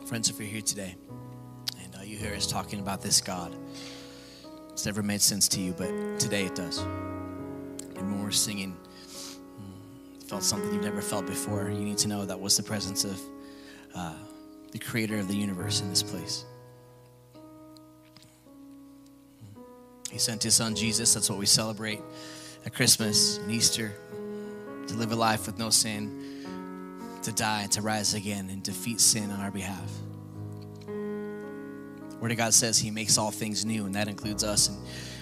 Friends, 0.06 0.30
if 0.30 0.38
you're 0.38 0.48
here 0.48 0.62
today 0.62 0.96
and 1.82 1.94
uh, 1.94 2.00
you 2.00 2.16
hear 2.16 2.34
us 2.34 2.46
talking 2.46 2.80
about 2.80 3.02
this 3.02 3.20
God, 3.20 3.54
it's 4.78 4.86
never 4.86 5.02
made 5.02 5.20
sense 5.20 5.48
to 5.48 5.60
you, 5.60 5.72
but 5.72 6.20
today 6.20 6.44
it 6.44 6.54
does. 6.54 6.78
And 6.78 8.12
when 8.12 8.22
we're 8.22 8.30
singing, 8.30 8.76
mm, 8.76 10.22
felt 10.28 10.44
something 10.44 10.72
you've 10.72 10.84
never 10.84 11.02
felt 11.02 11.26
before, 11.26 11.68
you 11.68 11.80
need 11.80 11.98
to 11.98 12.06
know 12.06 12.24
that 12.24 12.38
was 12.38 12.56
the 12.56 12.62
presence 12.62 13.02
of 13.02 13.20
uh, 13.92 14.14
the 14.70 14.78
creator 14.78 15.18
of 15.18 15.26
the 15.26 15.34
universe 15.34 15.80
in 15.80 15.90
this 15.90 16.04
place. 16.04 16.44
He 20.12 20.18
sent 20.18 20.44
his 20.44 20.54
son 20.54 20.76
Jesus. 20.76 21.12
That's 21.12 21.28
what 21.28 21.40
we 21.40 21.46
celebrate 21.46 21.98
at 22.64 22.72
Christmas 22.72 23.38
and 23.38 23.50
Easter 23.50 23.92
to 24.86 24.94
live 24.94 25.10
a 25.10 25.16
life 25.16 25.46
with 25.46 25.58
no 25.58 25.70
sin 25.70 27.18
to 27.24 27.32
die 27.32 27.66
to 27.72 27.82
rise 27.82 28.14
again 28.14 28.48
and 28.48 28.62
defeat 28.62 29.00
sin 29.00 29.32
on 29.32 29.40
our 29.40 29.50
behalf. 29.50 29.90
Word 32.20 32.32
of 32.32 32.36
God 32.36 32.54
says 32.54 32.78
He 32.78 32.90
makes 32.90 33.18
all 33.18 33.30
things 33.30 33.64
new, 33.64 33.86
and 33.86 33.94
that 33.94 34.08
includes 34.08 34.44
us. 34.44 34.68
And 34.68 34.78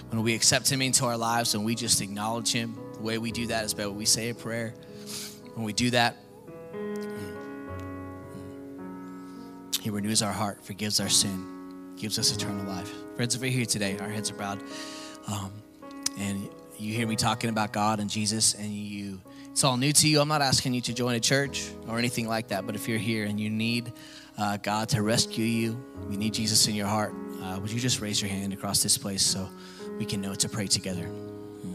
when 0.09 0.23
we 0.23 0.33
accept 0.33 0.71
Him 0.71 0.81
into 0.81 1.05
our 1.05 1.17
lives 1.17 1.53
and 1.53 1.63
we 1.63 1.75
just 1.75 2.01
acknowledge 2.01 2.51
Him, 2.51 2.77
the 2.93 3.01
way 3.01 3.17
we 3.17 3.31
do 3.31 3.47
that 3.47 3.65
is 3.65 3.73
by 3.73 3.87
we 3.87 4.05
say 4.05 4.29
a 4.29 4.35
prayer. 4.35 4.73
When 5.53 5.65
we 5.65 5.73
do 5.73 5.91
that, 5.91 6.17
He 9.81 9.89
renews 9.89 10.21
our 10.21 10.33
heart, 10.33 10.63
forgives 10.63 10.99
our 10.99 11.09
sin, 11.09 11.95
gives 11.97 12.19
us 12.19 12.35
eternal 12.35 12.65
life. 12.65 12.91
Friends, 13.15 13.35
if 13.35 13.41
we're 13.41 13.51
here 13.51 13.65
today, 13.65 13.97
our 13.99 14.09
heads 14.09 14.31
are 14.31 14.35
bowed, 14.35 14.61
um, 15.27 15.51
and 16.19 16.49
you 16.77 16.93
hear 16.93 17.07
me 17.07 17.15
talking 17.15 17.49
about 17.49 17.71
God 17.71 17.99
and 17.99 18.09
Jesus, 18.09 18.53
and 18.53 18.71
you 18.71 19.21
it's 19.57 19.63
all 19.63 19.75
new 19.75 19.91
to 19.91 20.07
you, 20.07 20.21
I'm 20.21 20.27
not 20.27 20.43
asking 20.43 20.75
you 20.75 20.81
to 20.81 20.93
join 20.93 21.15
a 21.15 21.19
church 21.19 21.67
or 21.87 21.97
anything 21.97 22.27
like 22.27 22.49
that. 22.49 22.67
But 22.67 22.75
if 22.75 22.87
you're 22.87 22.99
here 22.99 23.25
and 23.25 23.39
you 23.39 23.49
need 23.49 23.91
uh, 24.37 24.57
God 24.57 24.89
to 24.89 25.01
rescue 25.01 25.45
you, 25.45 25.83
you 26.09 26.17
need 26.17 26.33
Jesus 26.33 26.67
in 26.67 26.75
your 26.75 26.87
heart, 26.87 27.13
uh, 27.41 27.59
would 27.59 27.71
you 27.71 27.79
just 27.79 28.01
raise 28.01 28.21
your 28.21 28.29
hand 28.29 28.53
across 28.53 28.83
this 28.83 28.97
place 28.97 29.25
so 29.25 29.49
we 29.97 30.05
can 30.05 30.21
know 30.21 30.35
to 30.35 30.49
pray 30.49 30.67
together? 30.67 31.05
Hmm. 31.05 31.73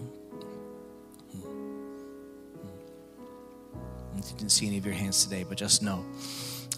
I 4.17 4.21
didn't 4.21 4.51
see 4.51 4.67
any 4.67 4.79
of 4.79 4.87
your 4.87 4.95
hands 4.95 5.25
today, 5.25 5.45
but 5.49 5.59
just 5.59 5.83
know 5.83 6.05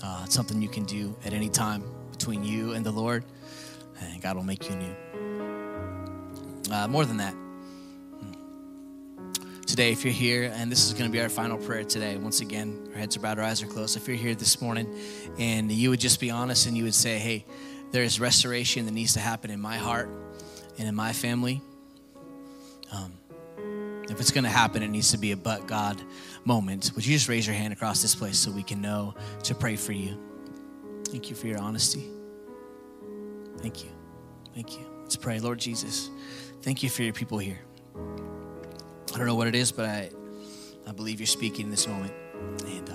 uh, 0.03 0.23
it's 0.25 0.35
something 0.35 0.61
you 0.62 0.68
can 0.68 0.85
do 0.85 1.16
at 1.25 1.33
any 1.33 1.49
time 1.49 1.83
between 2.11 2.44
you 2.44 2.73
and 2.73 2.85
the 2.85 2.92
Lord, 2.92 3.25
and 4.01 4.23
God 4.23 4.37
will 4.37 4.44
make 4.44 4.68
you 4.68 4.77
new. 4.77 4.94
Uh, 6.70 6.88
more 6.88 7.05
than 7.05 7.18
that, 7.18 7.35
today, 9.66 9.92
if 9.92 10.05
you're 10.05 10.12
here, 10.12 10.53
and 10.55 10.70
this 10.70 10.87
is 10.87 10.92
going 10.92 11.11
to 11.11 11.12
be 11.12 11.20
our 11.20 11.29
final 11.29 11.59
prayer 11.59 11.85
today, 11.85 12.16
once 12.16 12.40
again, 12.40 12.88
our 12.92 12.98
heads 12.98 13.16
are 13.16 13.20
bowed, 13.20 13.38
our 13.38 13.44
eyes 13.44 13.62
are 13.62 13.66
closed. 13.66 13.96
If 13.96 14.07
you're 14.07 14.16
here 14.16 14.35
this 14.35 14.61
morning 14.61 14.94
and 15.38 15.70
you 15.70 15.90
would 15.90 16.00
just 16.00 16.20
be 16.20 16.31
honest 16.31 16.66
and 16.66 16.77
you 16.77 16.85
would 16.85 16.94
say, 16.94 17.18
hey, 17.18 17.44
there 17.90 18.03
is 18.03 18.20
restoration 18.20 18.87
that 18.87 18.92
needs 18.92 19.14
to 19.14 19.20
happen 19.20 19.50
in 19.50 19.61
my 19.61 19.77
heart 19.77 20.09
and 20.79 20.88
in 20.88 20.94
my 20.94 21.12
family. 21.12 21.62
Um, 22.92 23.12
if 24.11 24.20
it's 24.20 24.31
going 24.31 24.44
to 24.44 24.50
happen, 24.50 24.83
it 24.83 24.88
needs 24.88 25.12
to 25.12 25.18
be 25.18 25.33
a 25.33 25.37
but 25.37 25.66
God 25.66 26.00
moment. 26.44 26.92
Would 26.94 27.07
you 27.07 27.14
just 27.14 27.29
raise 27.29 27.46
your 27.46 27.57
hand 27.57 27.72
across 27.72 28.03
this 28.03 28.14
place 28.14 28.38
so 28.38 28.50
we 28.50 28.62
can 28.62 28.81
know 28.81 29.14
to 29.44 29.55
pray 29.55 29.77
for 29.77 29.92
you? 29.92 30.18
Thank 31.07 31.31
you 31.31 31.37
for 31.37 31.46
your 31.46 31.59
honesty. 31.59 32.05
Thank 33.59 33.85
you. 33.85 33.90
Thank 34.55 34.79
you. 34.79 34.87
Let's 35.03 35.16
pray. 35.16 35.38
Lord 35.38 35.59
Jesus, 35.59 36.11
thank 36.62 36.83
you 36.83 36.90
for 36.90 37.03
your 37.03 37.12
people 37.12 37.38
here. 37.38 37.61
I 39.14 39.18
don't 39.18 39.29
know 39.29 39.37
what 39.37 39.46
it 39.46 39.55
is, 39.55 39.70
but 39.70 39.85
I, 39.85 40.11
I 40.88 40.92
believe 40.92 41.20
you're 41.20 41.29
speaking 41.29 41.66
in 41.66 41.70
this 41.70 41.87
moment. 41.87 42.12
And 42.66 42.90
uh, 42.90 42.94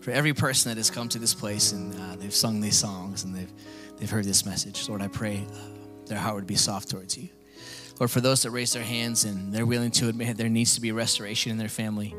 for 0.00 0.12
every 0.12 0.32
person 0.32 0.70
that 0.70 0.78
has 0.78 0.88
come 0.88 1.10
to 1.10 1.18
this 1.18 1.34
place 1.34 1.72
and 1.72 1.94
uh, 1.94 2.16
they've 2.16 2.34
sung 2.34 2.62
these 2.62 2.78
songs 2.78 3.24
and 3.24 3.34
they've, 3.34 3.52
they've 3.98 4.08
heard 4.08 4.24
this 4.24 4.46
message, 4.46 4.88
Lord, 4.88 5.02
I 5.02 5.08
pray 5.08 5.44
uh, 5.52 5.56
their 6.06 6.16
heart 6.16 6.36
would 6.36 6.46
be 6.46 6.54
soft 6.54 6.88
towards 6.88 7.18
you. 7.18 7.28
Lord, 7.98 8.10
for 8.10 8.22
those 8.22 8.44
that 8.44 8.50
raise 8.50 8.72
their 8.72 8.82
hands 8.82 9.24
and 9.24 9.52
they're 9.52 9.66
willing 9.66 9.90
to 9.92 10.08
admit 10.08 10.38
there 10.38 10.48
needs 10.48 10.76
to 10.76 10.80
be 10.80 10.90
restoration 10.90 11.52
in 11.52 11.58
their 11.58 11.68
family, 11.68 12.14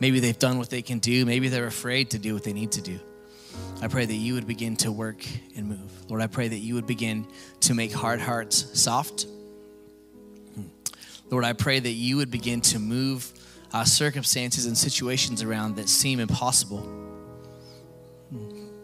maybe 0.00 0.18
they've 0.18 0.36
done 0.36 0.58
what 0.58 0.68
they 0.68 0.82
can 0.82 0.98
do, 0.98 1.24
maybe 1.24 1.48
they're 1.48 1.68
afraid 1.68 2.10
to 2.10 2.18
do 2.18 2.34
what 2.34 2.42
they 2.42 2.52
need 2.52 2.72
to 2.72 2.82
do. 2.82 2.98
I 3.82 3.86
pray 3.86 4.04
that 4.04 4.14
you 4.14 4.34
would 4.34 4.48
begin 4.48 4.74
to 4.78 4.90
work 4.90 5.24
and 5.54 5.68
move. 5.68 6.10
Lord, 6.10 6.22
I 6.22 6.26
pray 6.26 6.48
that 6.48 6.58
you 6.58 6.74
would 6.74 6.88
begin 6.88 7.28
to 7.60 7.74
make 7.74 7.92
hard 7.92 8.20
hearts 8.20 8.80
soft 8.80 9.26
Lord, 11.30 11.44
I 11.44 11.52
pray 11.52 11.78
that 11.78 11.90
you 11.90 12.16
would 12.16 12.30
begin 12.30 12.60
to 12.62 12.78
move 12.78 13.32
uh, 13.72 13.84
circumstances 13.84 14.66
and 14.66 14.76
situations 14.76 15.42
around 15.42 15.76
that 15.76 15.88
seem 15.88 16.18
impossible. 16.18 16.96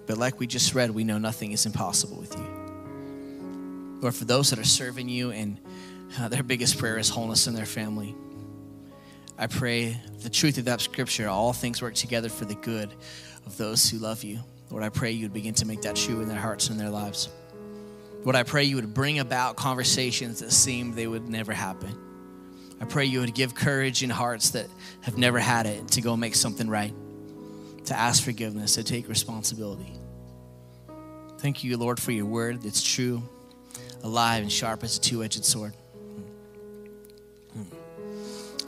But 0.07 0.19
like 0.19 0.39
we 0.39 0.47
just 0.47 0.75
read, 0.75 0.93
we 0.93 1.03
know 1.03 1.19
nothing 1.19 1.51
is 1.51 1.67
impossible 1.67 2.17
with 2.17 2.37
you. 2.37 3.99
Lord, 4.01 4.15
for 4.15 4.25
those 4.25 4.51
that 4.51 4.61
are 4.61 4.65
serving 4.65 5.09
you 5.09 5.33
and 5.33 5.59
uh, 6.21 6.29
their 6.29 6.45
biggest 6.45 6.79
prayer 6.79 6.99
is 6.99 7.09
wholeness 7.09 7.49
in 7.49 7.55
their 7.55 7.67
family, 7.67 8.15
I 9.37 9.49
pray 9.49 10.01
the 10.23 10.31
truth 10.31 10.59
of 10.59 10.67
that 10.67 10.81
scripture, 10.81 11.29
all 11.29 11.53
things 11.53 11.83
work 11.83 11.95
together 11.95 12.29
for 12.29 12.45
the 12.45 12.55
good 12.55 12.95
of 13.45 13.57
those 13.57 13.91
who 13.91 13.99
love 13.99 14.23
you. 14.23 14.39
Lord, 14.71 14.85
I 14.85 14.89
pray 14.89 15.11
you 15.11 15.25
would 15.25 15.35
begin 15.35 15.55
to 15.55 15.67
make 15.67 15.83
that 15.83 15.97
true 15.97 16.21
in 16.21 16.29
their 16.29 16.39
hearts 16.39 16.69
and 16.69 16.79
their 16.79 16.91
lives. 16.91 17.29
Lord, 18.23 18.37
I 18.37 18.45
pray 18.45 18.65
you 18.65 18.77
would 18.77 18.95
bring 18.95 19.19
about 19.19 19.57
conversations 19.57 20.41
that 20.41 20.53
seemed 20.53 20.95
they 20.95 21.07
would 21.07 21.29
never 21.29 21.53
happen. 21.53 22.06
I 22.81 22.85
pray 22.85 23.07
you 23.07 23.21
would 23.21 23.35
give 23.35 23.55
courage 23.55 24.03
in 24.03 24.11
hearts 24.11 24.51
that 24.51 24.67
have 25.03 25.17
never 25.17 25.39
had 25.39 25.67
it 25.67 25.89
to 25.89 26.03
go 26.03 26.17
make 26.17 26.35
something 26.35 26.69
right, 26.69 26.93
to 27.87 27.97
ask 27.97 28.23
forgiveness, 28.23 28.75
to 28.75 28.85
take 28.85 29.09
responsibility. 29.09 29.93
Thank 31.39 31.65
you, 31.65 31.77
Lord, 31.77 32.01
for 32.01 32.13
your 32.13 32.27
word 32.27 32.63
that's 32.63 32.83
true, 32.83 33.23
alive, 34.03 34.43
and 34.43 34.53
sharp 34.53 34.83
as 34.83 34.97
a 34.99 35.01
two 35.01 35.23
edged 35.23 35.45
sword. 35.45 35.75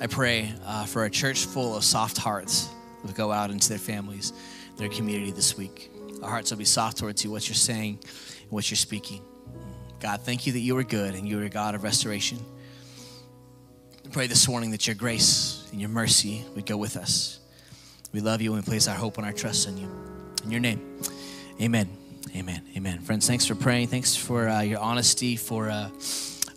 I 0.01 0.07
pray 0.07 0.53
uh, 0.65 0.87
for 0.87 1.05
a 1.05 1.11
church 1.11 1.47
full 1.47 1.77
of 1.77 1.83
soft 1.83 2.19
hearts 2.19 2.69
that 3.05 3.17
go 3.17 3.33
out 3.33 3.51
into 3.51 3.69
their 3.69 3.79
families, 3.79 4.33
their 4.77 4.89
community 4.89 5.33
this 5.33 5.57
week. 5.57 5.91
Our 6.23 6.31
hearts 6.31 6.51
will 6.51 6.59
be 6.59 6.65
soft 6.65 6.99
towards 6.99 7.25
you, 7.25 7.33
what 7.33 7.49
you're 7.49 7.57
saying, 7.57 7.99
and 8.43 8.51
what 8.51 8.71
you're 8.71 8.77
speaking. 8.77 9.23
God, 10.01 10.21
thank 10.21 10.47
you 10.47 10.53
that 10.53 10.61
you 10.61 10.77
are 10.79 10.85
good 10.85 11.17
and 11.17 11.29
you 11.29 11.41
are 11.41 11.45
a 11.45 11.49
God 11.49 11.75
of 11.75 11.83
restoration. 11.83 12.39
Pray 14.13 14.27
this 14.27 14.49
morning 14.49 14.71
that 14.71 14.87
your 14.87 14.97
grace 14.97 15.69
and 15.71 15.81
your 15.81 15.91
mercy 15.91 16.43
would 16.55 16.65
go 16.65 16.79
with 16.79 16.97
us. 16.97 17.41
We 18.11 18.21
love 18.21 18.41
you 18.41 18.55
and 18.55 18.65
we 18.65 18.67
place 18.67 18.89
our 18.89 18.95
hope 18.95 19.19
and 19.19 19.27
our 19.27 19.35
trust 19.35 19.69
in 19.69 19.77
you. 19.77 19.89
In 20.45 20.51
your 20.51 20.61
name, 20.61 20.81
amen. 21.61 21.91
Amen. 22.35 22.63
Amen. 22.75 23.01
Friends, 23.01 23.27
thanks 23.27 23.45
for 23.45 23.55
praying. 23.55 23.89
Thanks 23.89 24.17
for 24.17 24.49
uh, 24.49 24.61
your 24.63 24.81
honesty, 24.81 25.37
for. 25.37 25.69
Uh, 25.69 25.91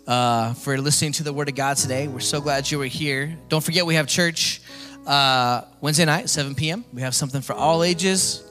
uh, 0.06 0.52
for 0.54 0.80
listening 0.80 1.12
to 1.12 1.22
the 1.22 1.32
Word 1.32 1.48
of 1.48 1.54
God 1.54 1.76
today. 1.76 2.08
We're 2.08 2.18
so 2.18 2.40
glad 2.40 2.68
you 2.68 2.78
were 2.78 2.86
here. 2.86 3.38
Don't 3.48 3.62
forget, 3.62 3.86
we 3.86 3.94
have 3.94 4.08
church 4.08 4.60
uh, 5.06 5.62
Wednesday 5.80 6.04
night, 6.04 6.28
7 6.28 6.56
p.m. 6.56 6.84
We 6.92 7.02
have 7.02 7.14
something 7.14 7.40
for 7.40 7.52
all 7.52 7.84
ages, 7.84 8.42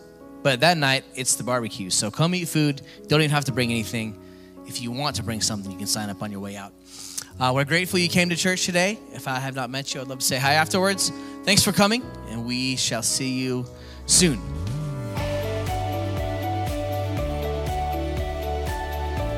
but 0.44 0.62
that 0.62 0.78
night 0.78 1.04
it's 1.14 1.36
the 1.36 1.44
barbecue. 1.44 1.90
So 1.90 2.10
come 2.10 2.34
eat 2.36 2.48
food. 2.48 2.82
Don't 3.08 3.20
even 3.20 3.32
have 3.32 3.44
to 3.46 3.52
bring 3.52 3.70
anything. 3.70 4.18
If 4.66 4.82
you 4.82 4.92
want 4.92 5.18
to 5.18 5.24
bring 5.24 5.42
something, 5.42 5.70
you 5.70 5.78
can 5.78 5.88
sign 5.88 6.10
up 6.10 6.22
on 6.22 6.32
your 6.32 6.40
way 6.40 6.56
out. 6.56 6.72
Uh, 7.40 7.52
we're 7.54 7.66
grateful 7.66 8.00
you 8.00 8.10
came 8.10 8.30
to 8.30 8.36
church 8.36 8.66
today. 8.66 9.00
If 9.14 9.28
I 9.28 9.40
have 9.40 9.56
not 9.56 9.70
met 9.70 9.94
you, 9.94 10.02
I'd 10.02 10.08
love 10.08 10.20
to 10.20 10.26
say 10.26 10.38
hi 10.38 10.54
afterwards. 10.54 11.12
Thanks 11.44 11.64
for 11.64 11.72
coming, 11.72 12.04
and 12.30 12.46
we 12.46 12.76
shall 12.76 13.04
see 13.04 13.30
you 13.40 13.66
soon. 14.06 14.40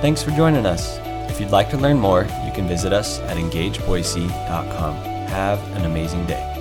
Thanks 0.02 0.22
for 0.22 0.32
joining 0.32 0.66
us. 0.66 1.00
If 1.32 1.40
you'd 1.40 1.52
like 1.52 1.70
to 1.70 1.78
learn 1.78 1.98
more, 1.98 2.24
you 2.46 2.52
can 2.52 2.68
visit 2.68 2.92
us 2.92 3.20
at 3.22 3.38
engageboise.com. 3.38 4.96
Have 5.30 5.60
an 5.78 5.86
amazing 5.86 6.26
day. 6.26 6.53